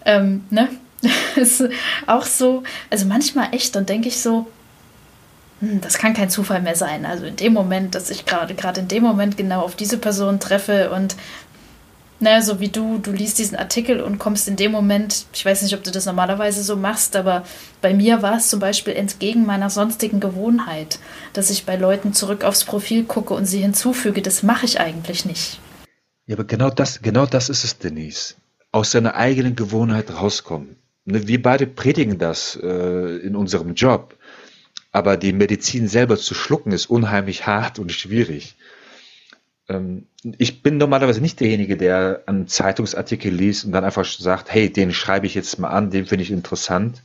[0.04, 0.68] ähm, ne?
[1.36, 1.62] ist
[2.06, 4.46] auch so, also manchmal echt, dann denke ich so,
[5.60, 7.06] hm, das kann kein Zufall mehr sein.
[7.06, 10.40] Also in dem Moment, dass ich gerade gerade in dem Moment genau auf diese Person
[10.40, 11.16] treffe und
[12.20, 15.62] ne, so wie du, du liest diesen Artikel und kommst in dem Moment, ich weiß
[15.62, 17.44] nicht, ob du das normalerweise so machst, aber
[17.80, 20.98] bei mir war es zum Beispiel entgegen meiner sonstigen Gewohnheit,
[21.32, 24.22] dass ich bei Leuten zurück aufs Profil gucke und sie hinzufüge.
[24.22, 25.60] Das mache ich eigentlich nicht.
[26.26, 28.34] Ja, aber genau das, genau das ist es, Denise.
[28.72, 30.76] Aus seiner eigenen Gewohnheit rauskommen.
[31.04, 34.16] Ne, wir beide predigen das äh, in unserem Job.
[34.90, 38.56] Aber die Medizin selber zu schlucken ist unheimlich hart und schwierig.
[39.68, 40.06] Ähm,
[40.38, 44.92] ich bin normalerweise nicht derjenige, der einen Zeitungsartikel liest und dann einfach sagt, hey, den
[44.92, 47.02] schreibe ich jetzt mal an, den finde ich interessant.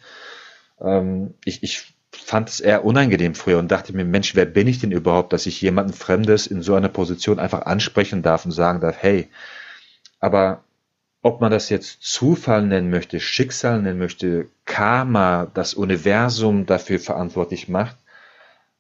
[0.82, 4.80] Ähm, ich, ich fand es eher unangenehm früher und dachte mir, Mensch, wer bin ich
[4.80, 8.82] denn überhaupt, dass ich jemanden Fremdes in so einer Position einfach ansprechen darf und sagen
[8.82, 9.28] darf, hey,
[10.20, 10.64] aber
[11.22, 17.68] ob man das jetzt Zufall nennen möchte, Schicksal nennen möchte, Karma, das Universum dafür verantwortlich
[17.68, 17.98] macht,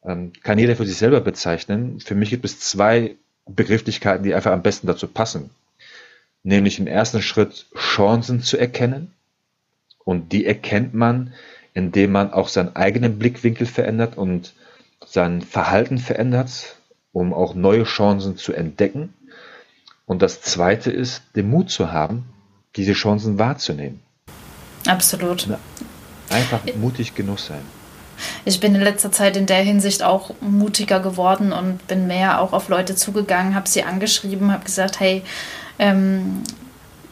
[0.03, 1.99] ähm, kann jeder für sich selber bezeichnen.
[1.99, 3.17] Für mich gibt es zwei
[3.55, 5.49] Begrifflichkeiten, die einfach am besten dazu passen.
[6.43, 9.13] Nämlich im ersten Schritt Chancen zu erkennen.
[10.03, 11.33] Und die erkennt man,
[11.73, 14.53] indem man auch seinen eigenen Blickwinkel verändert und
[15.05, 16.77] sein Verhalten verändert,
[17.11, 19.13] um auch neue Chancen zu entdecken.
[20.05, 22.25] Und das zweite ist, den Mut zu haben,
[22.75, 24.01] diese Chancen wahrzunehmen.
[24.87, 25.47] Absolut.
[26.29, 27.78] Einfach mutig genug sein
[28.45, 32.53] ich bin in letzter Zeit in der Hinsicht auch mutiger geworden und bin mehr auch
[32.53, 35.23] auf Leute zugegangen, habe sie angeschrieben, habe gesagt, hey,
[35.77, 36.43] ähm,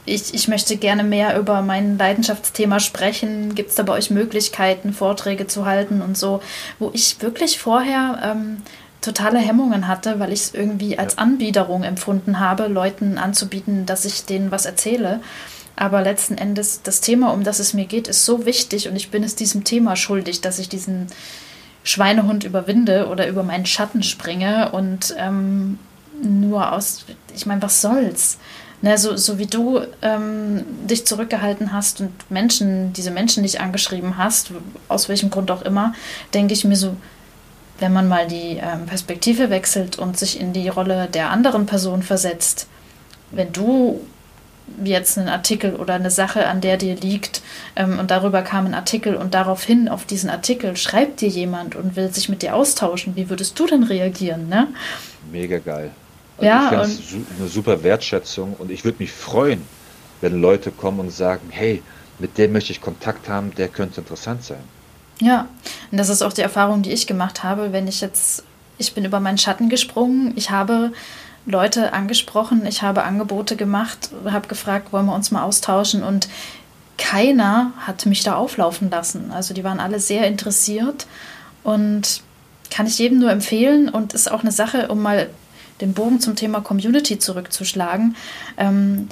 [0.07, 3.55] ich, ich möchte gerne mehr über mein Leidenschaftsthema sprechen.
[3.55, 6.41] Gibt es da bei euch Möglichkeiten, Vorträge zu halten und so,
[6.79, 8.61] wo ich wirklich vorher ähm,
[9.01, 14.25] totale Hemmungen hatte, weil ich es irgendwie als Anbiederung empfunden habe, Leuten anzubieten, dass ich
[14.25, 15.21] denen was erzähle.
[15.77, 19.11] Aber letzten Endes, das Thema, um das es mir geht, ist so wichtig und ich
[19.11, 21.05] bin es diesem Thema schuldig, dass ich diesen
[21.83, 25.77] Schweinehund überwinde oder über meinen Schatten springe und ähm,
[26.21, 28.39] nur aus, ich meine, was soll's?
[28.81, 34.17] Ne, so, so wie du ähm, dich zurückgehalten hast und Menschen, diese Menschen nicht angeschrieben
[34.17, 34.51] hast,
[34.87, 35.93] aus welchem Grund auch immer,
[36.33, 36.95] denke ich mir so,
[37.79, 42.01] wenn man mal die ähm, Perspektive wechselt und sich in die Rolle der anderen Person
[42.01, 42.67] versetzt,
[43.31, 44.01] wenn du
[44.83, 47.41] jetzt einen Artikel oder eine Sache, an der dir liegt,
[47.75, 51.95] ähm, und darüber kam ein Artikel und daraufhin auf diesen Artikel schreibt dir jemand und
[51.95, 54.49] will sich mit dir austauschen, wie würdest du denn reagieren?
[54.49, 54.67] Ne?
[55.31, 55.91] Mega geil.
[56.37, 59.63] Also ja, ich finde eine super Wertschätzung und ich würde mich freuen,
[60.21, 61.81] wenn Leute kommen und sagen, hey,
[62.19, 64.63] mit dem möchte ich Kontakt haben, der könnte interessant sein.
[65.19, 65.47] Ja,
[65.91, 68.43] und das ist auch die Erfahrung, die ich gemacht habe, wenn ich jetzt,
[68.77, 70.91] ich bin über meinen Schatten gesprungen, ich habe
[71.47, 76.27] Leute angesprochen, ich habe Angebote gemacht, habe gefragt, wollen wir uns mal austauschen und
[76.97, 79.31] keiner hat mich da auflaufen lassen.
[79.31, 81.07] Also die waren alle sehr interessiert
[81.63, 82.21] und
[82.69, 85.29] kann ich jedem nur empfehlen und ist auch eine Sache, um mal
[85.79, 88.17] den Bogen zum Thema Community zurückzuschlagen.
[88.57, 89.07] Ähm,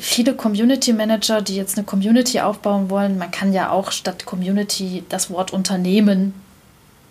[0.00, 5.02] viele Community Manager, die jetzt eine Community aufbauen wollen, man kann ja auch statt Community
[5.08, 6.34] das Wort Unternehmen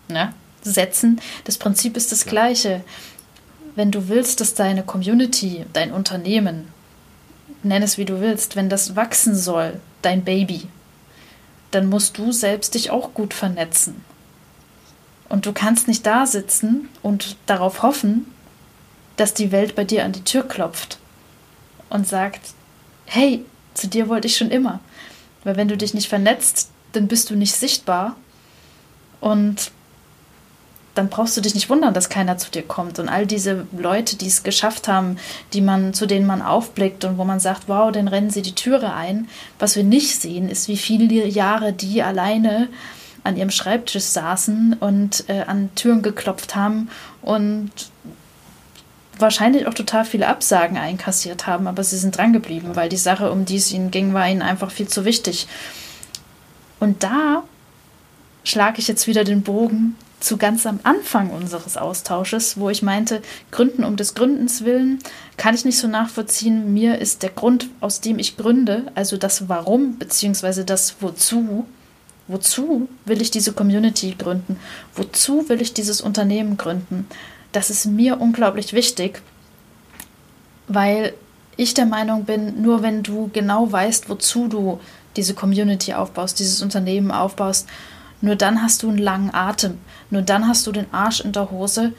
[0.08, 1.20] ne, setzen.
[1.44, 2.82] Das Prinzip ist das gleiche.
[3.76, 6.68] Wenn du willst, dass deine Community, dein Unternehmen,
[7.64, 10.68] nenn es wie du willst, wenn das wachsen soll, dein Baby,
[11.72, 14.04] dann musst du selbst dich auch gut vernetzen.
[15.28, 18.28] Und du kannst nicht da sitzen und darauf hoffen,
[19.16, 21.00] dass die Welt bei dir an die Tür klopft
[21.90, 22.54] und sagt,
[23.06, 24.80] hey, zu dir wollte ich schon immer.
[25.44, 28.16] Weil wenn du dich nicht vernetzt, dann bist du nicht sichtbar
[29.20, 29.72] und
[30.96, 33.00] dann brauchst du dich nicht wundern, dass keiner zu dir kommt.
[33.00, 35.18] Und all diese Leute, die es geschafft haben,
[35.54, 38.56] die man, zu denen man aufblickt und wo man sagt, wow, dann rennen sie die
[38.56, 39.28] Türe ein.
[39.58, 42.70] Was wir nicht sehen, ist, wie viele Jahre die alleine
[43.24, 46.90] an ihrem Schreibtisch saßen und äh, an Türen geklopft haben
[47.22, 47.72] und
[49.18, 53.46] wahrscheinlich auch total viele Absagen einkassiert haben, aber sie sind drangeblieben, weil die Sache, um
[53.46, 55.48] die es ihnen ging, war ihnen einfach viel zu wichtig.
[56.80, 57.44] Und da
[58.44, 63.22] schlage ich jetzt wieder den Bogen zu ganz am Anfang unseres Austausches, wo ich meinte,
[63.52, 65.00] Gründen um des Gründens willen
[65.38, 66.74] kann ich nicht so nachvollziehen.
[66.74, 71.66] Mir ist der Grund, aus dem ich gründe, also das Warum beziehungsweise das Wozu,
[72.28, 74.58] wozu will ich diese Community gründen?
[74.96, 77.08] Wozu will ich dieses Unternehmen gründen?
[77.54, 79.22] das ist mir unglaublich wichtig,
[80.68, 81.14] weil
[81.56, 84.80] ich der Meinung bin, nur wenn du genau weißt, wozu du
[85.16, 87.70] diese Community aufbaust, dieses Unternehmen aufbaust,
[88.24, 89.80] nur dann hast du einen langen Atem.
[90.10, 91.92] Nur dann hast du den Arsch in der Hose,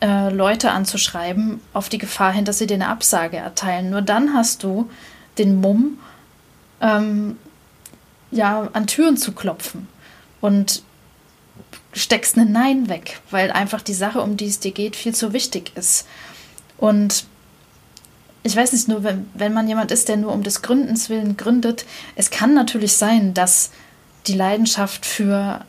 [0.00, 3.90] äh, Leute anzuschreiben, auf die Gefahr hin, dass sie dir eine Absage erteilen.
[3.90, 4.88] Nur dann hast du
[5.36, 5.98] den Mumm,
[6.80, 7.36] ähm,
[8.30, 9.88] ja, an Türen zu klopfen.
[10.40, 10.82] Und
[11.92, 15.34] steckst ein Nein weg, weil einfach die Sache, um die es dir geht, viel zu
[15.34, 16.06] wichtig ist.
[16.78, 17.26] Und
[18.42, 21.36] ich weiß nicht, nur wenn, wenn man jemand ist, der nur um des Gründens willen
[21.36, 21.84] gründet,
[22.16, 23.70] es kann natürlich sein, dass
[24.28, 25.64] die Leidenschaft für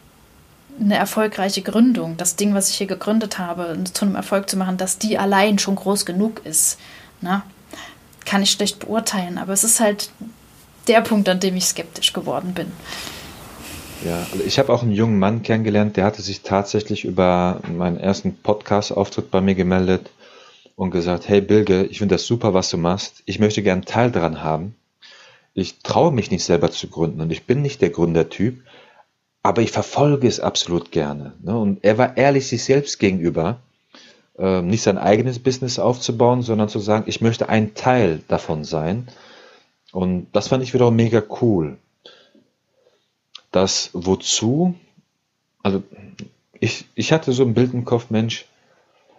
[0.79, 4.77] eine erfolgreiche Gründung, das Ding, was ich hier gegründet habe, zu einem Erfolg zu machen,
[4.77, 6.79] dass die allein schon groß genug ist.
[7.21, 7.43] Na?
[8.25, 10.09] Kann ich schlecht beurteilen, aber es ist halt
[10.87, 12.71] der Punkt, an dem ich skeptisch geworden bin.
[14.05, 17.97] Ja, also ich habe auch einen jungen Mann kennengelernt, der hatte sich tatsächlich über meinen
[17.97, 20.09] ersten Podcast-Auftritt bei mir gemeldet
[20.77, 23.23] und gesagt, hey Bilge, ich finde das super, was du machst.
[23.25, 24.75] Ich möchte gern Teil daran haben.
[25.53, 28.61] Ich traue mich nicht selber zu gründen und ich bin nicht der Gründertyp,
[29.43, 31.33] aber ich verfolge es absolut gerne.
[31.41, 31.57] Ne?
[31.57, 33.59] Und er war ehrlich sich selbst gegenüber,
[34.37, 39.07] ähm, nicht sein eigenes Business aufzubauen, sondern zu sagen, ich möchte ein Teil davon sein.
[39.91, 41.77] Und das fand ich wiederum mega cool
[43.51, 44.75] das Wozu,
[45.63, 45.83] also
[46.59, 48.45] ich, ich hatte so ein Bild im Kopf, Mensch,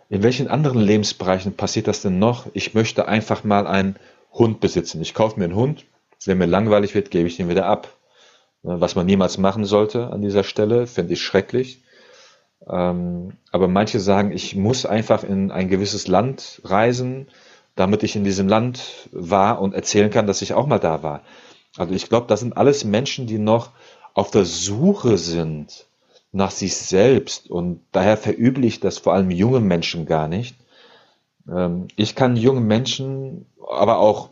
[0.09, 2.47] in welchen anderen Lebensbereichen passiert das denn noch?
[2.53, 3.97] Ich möchte einfach mal einen
[4.33, 5.01] Hund besitzen.
[5.01, 5.85] Ich kaufe mir einen Hund,
[6.26, 7.88] wenn mir langweilig wird, gebe ich den wieder ab.
[8.62, 11.83] Ne, was man niemals machen sollte an dieser Stelle, finde ich schrecklich.
[12.68, 17.28] Ähm, aber manche sagen, ich muss einfach in ein gewisses Land reisen,
[17.74, 21.22] damit ich in diesem Land war und erzählen kann, dass ich auch mal da war.
[21.76, 23.70] Also ich glaube, das sind alles Menschen, die noch
[24.12, 25.87] auf der Suche sind
[26.33, 30.56] nach sich selbst und daher verüble ich das vor allem junge Menschen gar nicht.
[31.48, 34.31] Ähm, ich kann jungen Menschen, aber auch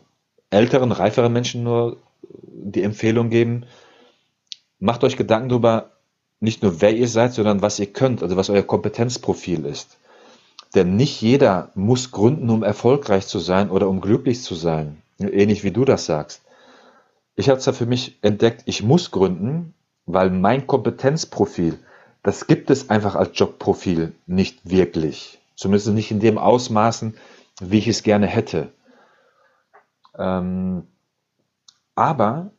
[0.49, 3.65] älteren, reiferen Menschen nur die Empfehlung geben,
[4.79, 5.91] macht euch Gedanken darüber,
[6.39, 9.97] nicht nur wer ihr seid, sondern was ihr könnt, also was euer Kompetenzprofil ist.
[10.75, 15.01] Denn nicht jeder muss gründen, um erfolgreich zu sein oder um glücklich zu sein.
[15.19, 16.41] Ähnlich wie du das sagst.
[17.35, 19.73] Ich habe es ja für mich entdeckt, ich muss gründen,
[20.05, 21.79] weil mein Kompetenzprofil,
[22.23, 25.39] das gibt es einfach als Jobprofil nicht wirklich.
[25.55, 27.15] Zumindest nicht in dem Ausmaßen,
[27.59, 28.69] wie ich es gerne hätte.
[30.19, 30.87] Ähm,
[31.95, 32.51] aber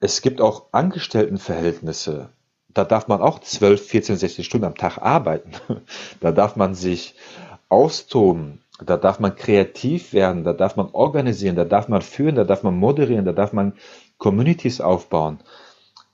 [0.00, 2.30] es gibt auch Angestelltenverhältnisse,
[2.74, 5.52] da darf man auch 12, 14, 16 Stunden am Tag arbeiten.
[6.20, 7.14] Da darf man sich
[7.68, 12.44] austoben, da darf man kreativ werden, da darf man organisieren, da darf man führen, da
[12.44, 13.74] darf man moderieren, da darf man
[14.18, 15.40] Communities aufbauen,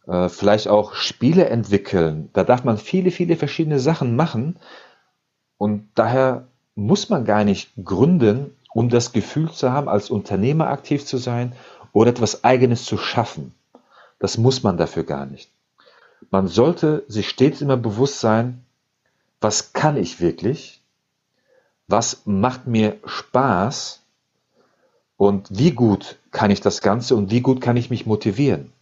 [0.06, 2.30] äh, vielleicht auch Spiele entwickeln.
[2.32, 4.58] Da darf man viele, viele verschiedene Sachen machen.
[5.58, 11.04] Und daher muss man gar nicht gründen, um das Gefühl zu haben, als Unternehmer aktiv
[11.04, 11.54] zu sein
[11.92, 13.54] oder etwas Eigenes zu schaffen.
[14.18, 15.50] Das muss man dafür gar nicht.
[16.30, 18.64] Man sollte sich stets immer bewusst sein,
[19.40, 20.82] was kann ich wirklich?
[21.86, 24.02] Was macht mir Spaß?
[25.16, 28.72] Und wie gut kann ich das Ganze und wie gut kann ich mich motivieren?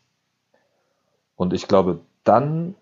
[1.37, 2.75] Und ich glaube, dann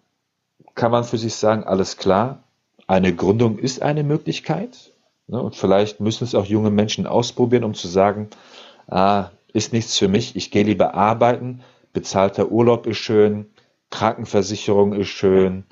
[0.74, 2.42] kann man für sich sagen, alles klar,
[2.86, 4.92] eine Gründung ist eine Möglichkeit.
[5.26, 5.40] Ne?
[5.40, 8.28] Und vielleicht müssen es auch junge Menschen ausprobieren, um zu sagen,
[8.88, 11.62] ah, ist nichts für mich, ich gehe lieber arbeiten,
[11.92, 13.46] bezahlter Urlaub ist schön,
[13.90, 15.64] Krankenversicherung ist schön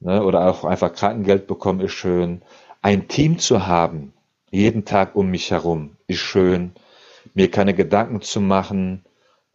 [0.00, 2.42] ne, oder auch einfach Krankengeld bekommen ist schön.
[2.82, 4.12] Ein Team zu haben,
[4.50, 6.72] jeden Tag um mich herum, ist schön.
[7.32, 9.04] Mir keine Gedanken zu machen,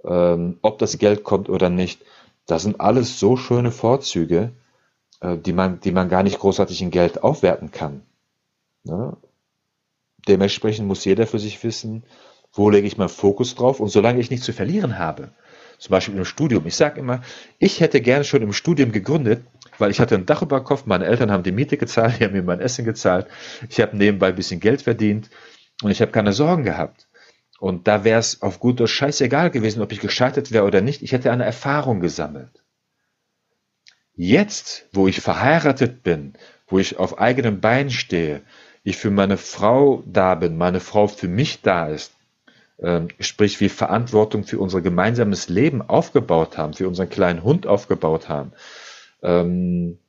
[0.03, 2.01] ähm, ob das Geld kommt oder nicht.
[2.47, 4.51] Das sind alles so schöne Vorzüge,
[5.21, 8.01] äh, die, man, die man gar nicht großartig in Geld aufwerten kann.
[10.27, 12.03] Dementsprechend muss jeder für sich wissen,
[12.53, 15.31] wo lege ich meinen Fokus drauf und solange ich nichts zu verlieren habe,
[15.77, 16.65] zum Beispiel im Studium.
[16.65, 17.21] Ich sage immer,
[17.57, 19.43] ich hätte gerne schon im Studium gegründet,
[19.77, 22.33] weil ich hatte ein Dach über Kopf, meine Eltern haben die Miete gezahlt, die haben
[22.33, 23.27] mir mein Essen gezahlt,
[23.69, 25.29] ich habe nebenbei ein bisschen Geld verdient
[25.81, 27.07] und ich habe keine Sorgen gehabt.
[27.59, 31.01] Und da wäre es auf gut Deutsch scheißegal gewesen, ob ich gescheitert wäre oder nicht.
[31.01, 32.63] Ich hätte eine Erfahrung gesammelt.
[34.15, 36.33] Jetzt, wo ich verheiratet bin,
[36.67, 38.41] wo ich auf eigenen Beinen stehe,
[38.89, 42.11] ich für meine Frau da bin, meine Frau für mich da ist,
[42.81, 48.29] ähm, sprich wir Verantwortung für unser gemeinsames Leben aufgebaut haben, für unseren kleinen Hund aufgebaut
[48.29, 48.51] haben,
[49.21, 49.99] ähm,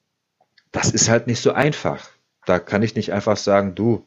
[0.73, 2.09] das ist halt nicht so einfach.
[2.47, 4.05] Da kann ich nicht einfach sagen, du,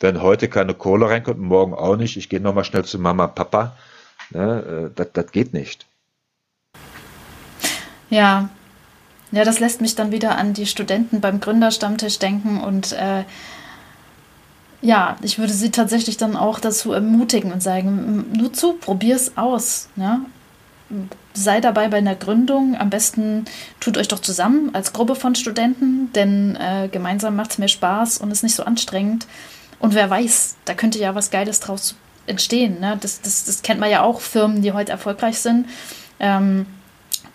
[0.00, 3.28] wenn heute keine Kohle reinkommt und morgen auch nicht, ich gehe nochmal schnell zu Mama,
[3.28, 3.76] Papa.
[4.30, 5.86] Ne, äh, das, das geht nicht.
[8.10, 8.48] Ja.
[9.30, 13.24] Ja, das lässt mich dann wieder an die Studenten beim Gründerstammtisch denken und äh,
[14.84, 18.78] ja, ich würde sie tatsächlich dann auch dazu ermutigen und sagen, nur zu,
[19.10, 19.88] es aus.
[19.96, 20.20] Ja?
[21.32, 22.76] Sei dabei bei einer Gründung.
[22.78, 23.46] Am besten
[23.80, 28.18] tut euch doch zusammen als Gruppe von Studenten, denn äh, gemeinsam macht es mehr Spaß
[28.18, 29.26] und ist nicht so anstrengend.
[29.78, 31.94] Und wer weiß, da könnte ja was Geiles draus
[32.26, 32.78] entstehen.
[32.78, 32.98] Ne?
[33.00, 35.66] Das, das, das kennt man ja auch, Firmen, die heute erfolgreich sind,
[36.20, 36.66] ähm,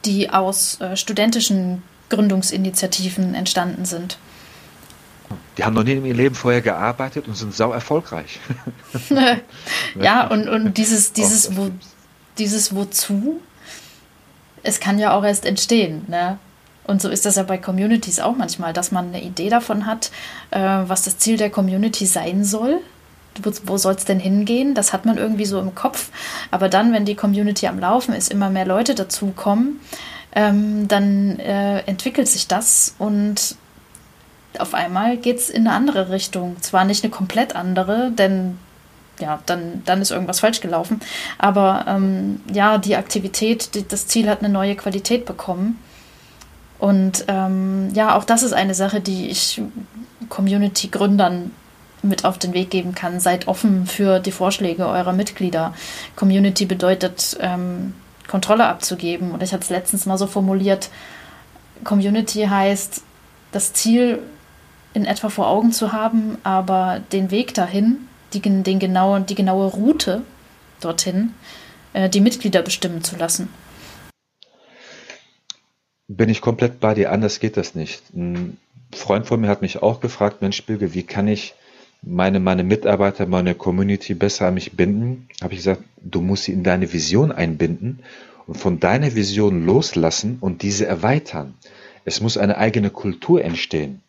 [0.05, 4.19] die aus äh, studentischen Gründungsinitiativen entstanden sind.
[5.57, 8.39] Die haben noch nie in ihrem Leben vorher gearbeitet und sind sau erfolgreich.
[9.99, 11.69] ja, und, und dieses, dieses, wo,
[12.37, 13.41] dieses Wozu,
[14.63, 16.03] es kann ja auch erst entstehen.
[16.07, 16.39] Ne?
[16.85, 20.11] Und so ist das ja bei Communities auch manchmal, dass man eine Idee davon hat,
[20.51, 22.79] äh, was das Ziel der Community sein soll.
[23.43, 24.73] Wo, wo soll es denn hingehen?
[24.73, 26.09] Das hat man irgendwie so im Kopf.
[26.51, 29.79] Aber dann, wenn die Community am Laufen ist, immer mehr Leute dazukommen,
[30.33, 33.55] ähm, dann äh, entwickelt sich das und
[34.59, 36.57] auf einmal geht es in eine andere Richtung.
[36.61, 38.57] Zwar nicht eine komplett andere, denn
[39.19, 41.01] ja, dann, dann ist irgendwas falsch gelaufen.
[41.37, 45.79] Aber ähm, ja, die Aktivität, die, das Ziel hat eine neue Qualität bekommen.
[46.77, 49.61] Und ähm, ja, auch das ist eine Sache, die ich
[50.29, 51.51] Community-Gründern
[52.01, 53.19] mit auf den Weg geben kann.
[53.19, 55.73] Seid offen für die Vorschläge eurer Mitglieder.
[56.15, 57.93] Community bedeutet, ähm,
[58.29, 59.31] Kontrolle abzugeben.
[59.31, 60.89] Und ich hatte es letztens mal so formuliert,
[61.83, 63.03] Community heißt,
[63.51, 64.19] das Ziel
[64.99, 67.97] in etwa vor Augen zu haben, aber den Weg dahin,
[68.33, 70.21] die, den genauen, die genaue Route
[70.81, 71.33] dorthin,
[71.93, 73.49] äh, die Mitglieder bestimmen zu lassen.
[76.07, 78.01] Bin ich komplett bei dir, anders geht das nicht.
[78.13, 78.57] Ein
[78.91, 81.53] Freund von mir hat mich auch gefragt, Mensch, Bilge, wie kann ich
[82.01, 85.27] meine, meine Mitarbeiter, meine Community besser an mich binden?
[85.41, 87.99] Habe ich gesagt, du musst sie in deine Vision einbinden
[88.47, 91.53] und von deiner Vision loslassen und diese erweitern.
[92.05, 94.01] Es muss eine eigene Kultur entstehen.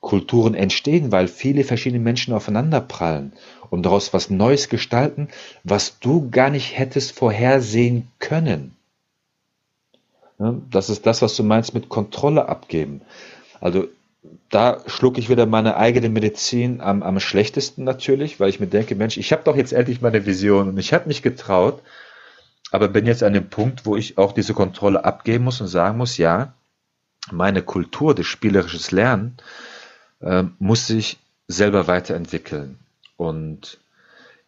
[0.00, 3.32] Kulturen entstehen, weil viele verschiedene Menschen aufeinanderprallen
[3.68, 5.28] und daraus was Neues gestalten,
[5.62, 8.76] was du gar nicht hättest vorhersehen können.
[10.70, 13.02] Das ist das, was du meinst mit Kontrolle abgeben.
[13.60, 13.88] Also
[14.48, 18.94] da schlucke ich wieder meine eigene Medizin am, am schlechtesten natürlich, weil ich mir denke,
[18.94, 21.82] Mensch, ich habe doch jetzt endlich meine Vision und ich habe mich getraut,
[22.70, 25.98] aber bin jetzt an dem Punkt, wo ich auch diese Kontrolle abgeben muss und sagen
[25.98, 26.54] muss, ja,
[27.30, 29.36] meine Kultur des spielerisches Lernen,
[30.20, 31.18] äh, muss sich
[31.48, 32.78] selber weiterentwickeln.
[33.16, 33.78] Und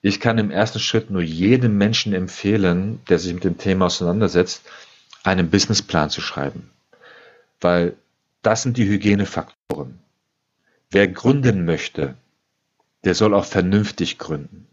[0.03, 4.62] ich kann im ersten Schritt nur jedem Menschen empfehlen, der sich mit dem Thema auseinandersetzt,
[5.25, 6.70] einen Businessplan zu schreiben.
[7.62, 7.97] weil
[8.43, 9.99] das sind die Hygienefaktoren.
[10.91, 12.14] Wer gründen möchte,
[13.05, 14.66] der soll auch vernünftig gründen.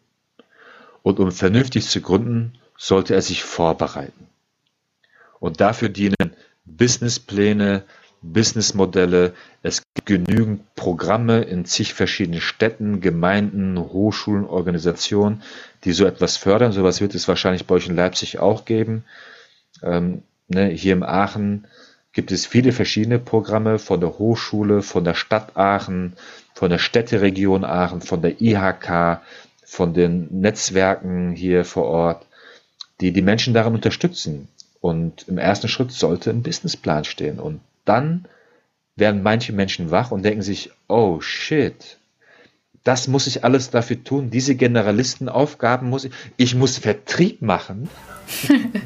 [1.04, 4.28] Und um vernünftig zu gründen, sollte er sich vorbereiten.
[5.40, 6.16] Und dafür dienen
[6.66, 7.84] Businesspläne,
[8.22, 9.34] Businessmodelle.
[9.64, 15.44] Es gibt genügend Programme in zig verschiedenen Städten, Gemeinden, Hochschulen, Organisationen,
[15.84, 16.72] die so etwas fördern.
[16.72, 19.04] So etwas wird es wahrscheinlich bei euch in Leipzig auch geben.
[19.84, 21.68] Ähm, ne, hier in Aachen
[22.14, 26.14] gibt es viele verschiedene Programme von der Hochschule, von der Stadt Aachen,
[26.54, 29.22] von der Städteregion Aachen, von der IHK,
[29.64, 32.26] von den Netzwerken hier vor Ort,
[33.00, 34.48] die die Menschen darin unterstützen.
[34.82, 37.40] Und im ersten Schritt sollte ein Businessplan stehen.
[37.40, 38.28] Und dann
[38.96, 41.98] werden manche Menschen wach und denken sich, oh shit,
[42.84, 47.90] das muss ich alles dafür tun, diese Generalistenaufgaben muss ich, ich muss Vertrieb machen.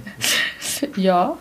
[0.95, 1.37] ja.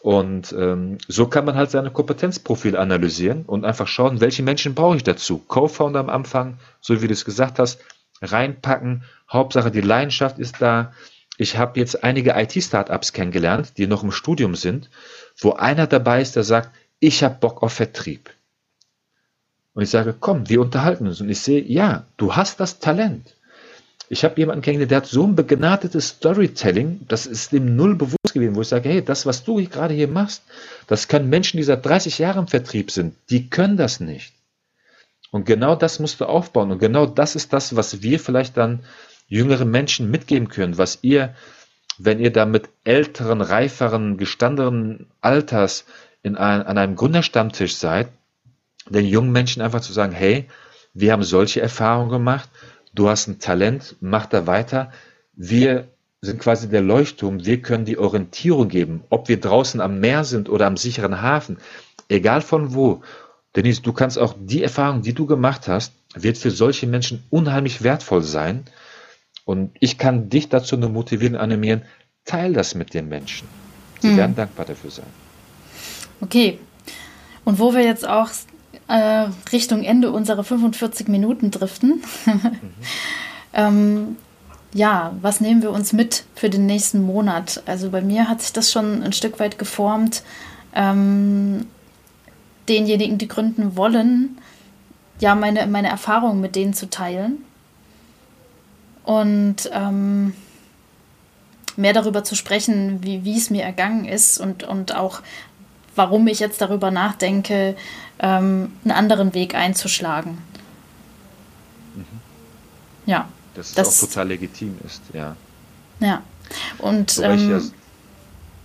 [0.00, 4.96] und ähm, so kann man halt seine Kompetenzprofil analysieren und einfach schauen, welche Menschen brauche
[4.96, 5.38] ich dazu.
[5.38, 7.80] Co-Founder am Anfang, so wie du es gesagt hast,
[8.20, 9.04] reinpacken.
[9.30, 10.92] Hauptsache die Leidenschaft ist da.
[11.38, 14.90] Ich habe jetzt einige IT-Startups kennengelernt, die noch im Studium sind,
[15.38, 16.70] wo einer dabei ist, der sagt,
[17.00, 18.30] ich habe Bock auf Vertrieb.
[19.74, 21.20] Und ich sage, komm, wir unterhalten uns.
[21.20, 23.34] Und ich sehe, ja, du hast das Talent.
[24.08, 28.34] Ich habe jemanden kennengelernt, der hat so ein begnadetes Storytelling, das ist dem null bewusst
[28.34, 30.42] gewesen, wo ich sage, hey, das, was du gerade hier machst,
[30.86, 34.34] das können Menschen, die seit 30 Jahren im Vertrieb sind, die können das nicht.
[35.30, 36.70] Und genau das musst du aufbauen.
[36.70, 38.80] Und genau das ist das, was wir vielleicht dann
[39.26, 41.34] jüngeren Menschen mitgeben können, was ihr,
[41.98, 45.84] wenn ihr da mit älteren, reiferen, gestandenen Alters
[46.22, 48.08] in ein, an einem Gründerstammtisch seid,
[48.88, 50.48] den jungen Menschen einfach zu sagen, hey,
[50.94, 52.48] wir haben solche Erfahrungen gemacht,
[52.94, 54.92] du hast ein Talent, mach da weiter.
[55.32, 55.88] Wir
[56.20, 60.48] sind quasi der Leuchtturm, wir können die Orientierung geben, ob wir draußen am Meer sind
[60.48, 61.58] oder am sicheren Hafen,
[62.08, 63.02] egal von wo.
[63.56, 67.82] Denise, du kannst auch die Erfahrung, die du gemacht hast, wird für solche Menschen unheimlich
[67.82, 68.64] wertvoll sein.
[69.44, 71.82] Und ich kann dich dazu nur motivieren, animieren,
[72.24, 73.48] teil das mit den Menschen.
[74.00, 74.16] Sie hm.
[74.16, 75.06] werden dankbar dafür sein.
[76.20, 76.58] Okay.
[77.44, 78.30] Und wo wir jetzt auch
[78.88, 82.50] äh, Richtung Ende unserer 45 Minuten driften, mhm.
[83.52, 84.16] ähm,
[84.72, 87.62] ja, was nehmen wir uns mit für den nächsten Monat?
[87.66, 90.22] Also bei mir hat sich das schon ein Stück weit geformt,
[90.74, 91.66] ähm,
[92.68, 94.38] denjenigen, die gründen wollen,
[95.18, 97.44] ja, meine, meine Erfahrungen mit denen zu teilen
[99.04, 100.34] und ähm,
[101.76, 105.22] mehr darüber zu sprechen, wie, es mir ergangen ist und, und auch
[105.94, 107.76] warum ich jetzt darüber nachdenke,
[108.18, 110.38] ähm, einen anderen Weg einzuschlagen.
[111.94, 112.04] Mhm.
[113.06, 113.28] Ja.
[113.54, 115.36] Dass es das, auch total legitim ist, ja.
[116.00, 116.22] Ja.
[116.78, 117.60] Und ähm, ja,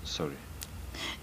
[0.03, 0.33] sorry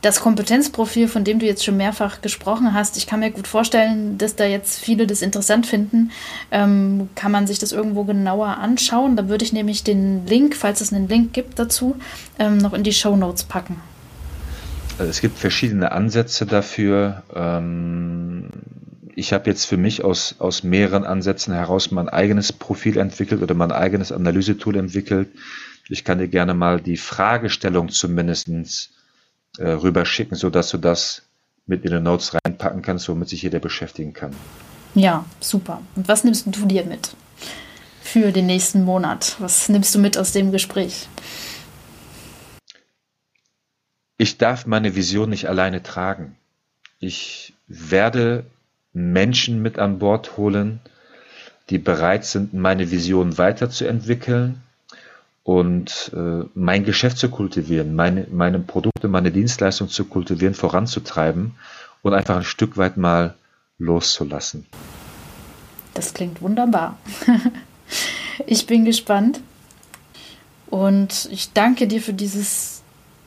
[0.05, 4.18] das Kompetenzprofil, von dem du jetzt schon mehrfach gesprochen hast, ich kann mir gut vorstellen,
[4.18, 6.11] dass da jetzt viele das interessant finden.
[6.50, 9.16] Ähm, kann man sich das irgendwo genauer anschauen?
[9.16, 11.96] Da würde ich nämlich den Link, falls es einen Link gibt dazu,
[12.38, 13.80] ähm, noch in die Show Notes packen.
[14.98, 17.22] Also es gibt verschiedene Ansätze dafür.
[17.34, 18.50] Ähm,
[19.14, 23.55] ich habe jetzt für mich aus, aus mehreren Ansätzen heraus mein eigenes Profil entwickelt oder
[23.55, 25.28] mein eigenes Analysetool entwickelt.
[25.88, 28.90] Ich kann dir gerne mal die Fragestellung zumindestens
[29.59, 31.22] äh, rüberschicken, sodass du das
[31.66, 34.34] mit in die Notes reinpacken kannst, womit sich jeder beschäftigen kann.
[34.94, 35.82] Ja, super.
[35.96, 37.11] Und was nimmst du dir mit
[38.02, 39.36] für den nächsten Monat?
[39.38, 41.09] Was nimmst du mit aus dem Gespräch?
[44.18, 46.36] Ich darf meine Vision nicht alleine tragen.
[47.00, 48.46] Ich werde
[48.92, 50.80] Menschen mit an Bord holen,
[51.70, 54.63] die bereit sind, meine Vision weiterzuentwickeln
[55.45, 61.55] und äh, mein Geschäft zu kultivieren, meine, meine Produkte, meine Dienstleistung zu kultivieren, voranzutreiben
[62.03, 63.34] und einfach ein Stück weit mal
[63.78, 64.66] loszulassen.
[65.92, 66.99] Das klingt wunderbar.
[68.47, 69.40] ich bin gespannt
[70.66, 72.82] und ich danke dir für dieses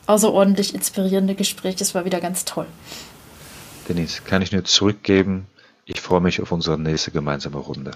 [0.07, 1.79] außerordentlich inspirierende Gespräch.
[1.79, 2.65] Es war wieder ganz toll.
[3.87, 5.45] Denise, kann ich nur zurückgeben.
[5.85, 7.91] Ich freue mich auf unsere nächste gemeinsame Runde.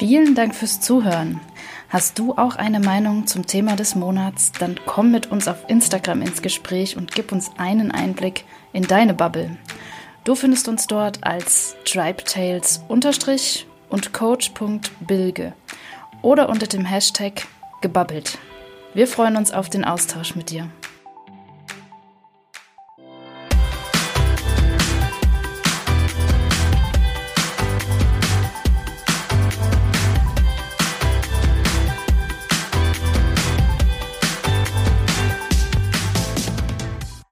[0.00, 1.42] Vielen Dank fürs Zuhören.
[1.90, 4.50] Hast du auch eine Meinung zum Thema des Monats?
[4.58, 9.12] Dann komm mit uns auf Instagram ins Gespräch und gib uns einen Einblick in deine
[9.12, 9.58] Bubble.
[10.24, 15.52] Du findest uns dort als tribetales und coach.bilge
[16.22, 17.46] oder unter dem Hashtag
[17.82, 18.38] gebabbelt.
[18.94, 20.70] Wir freuen uns auf den Austausch mit dir.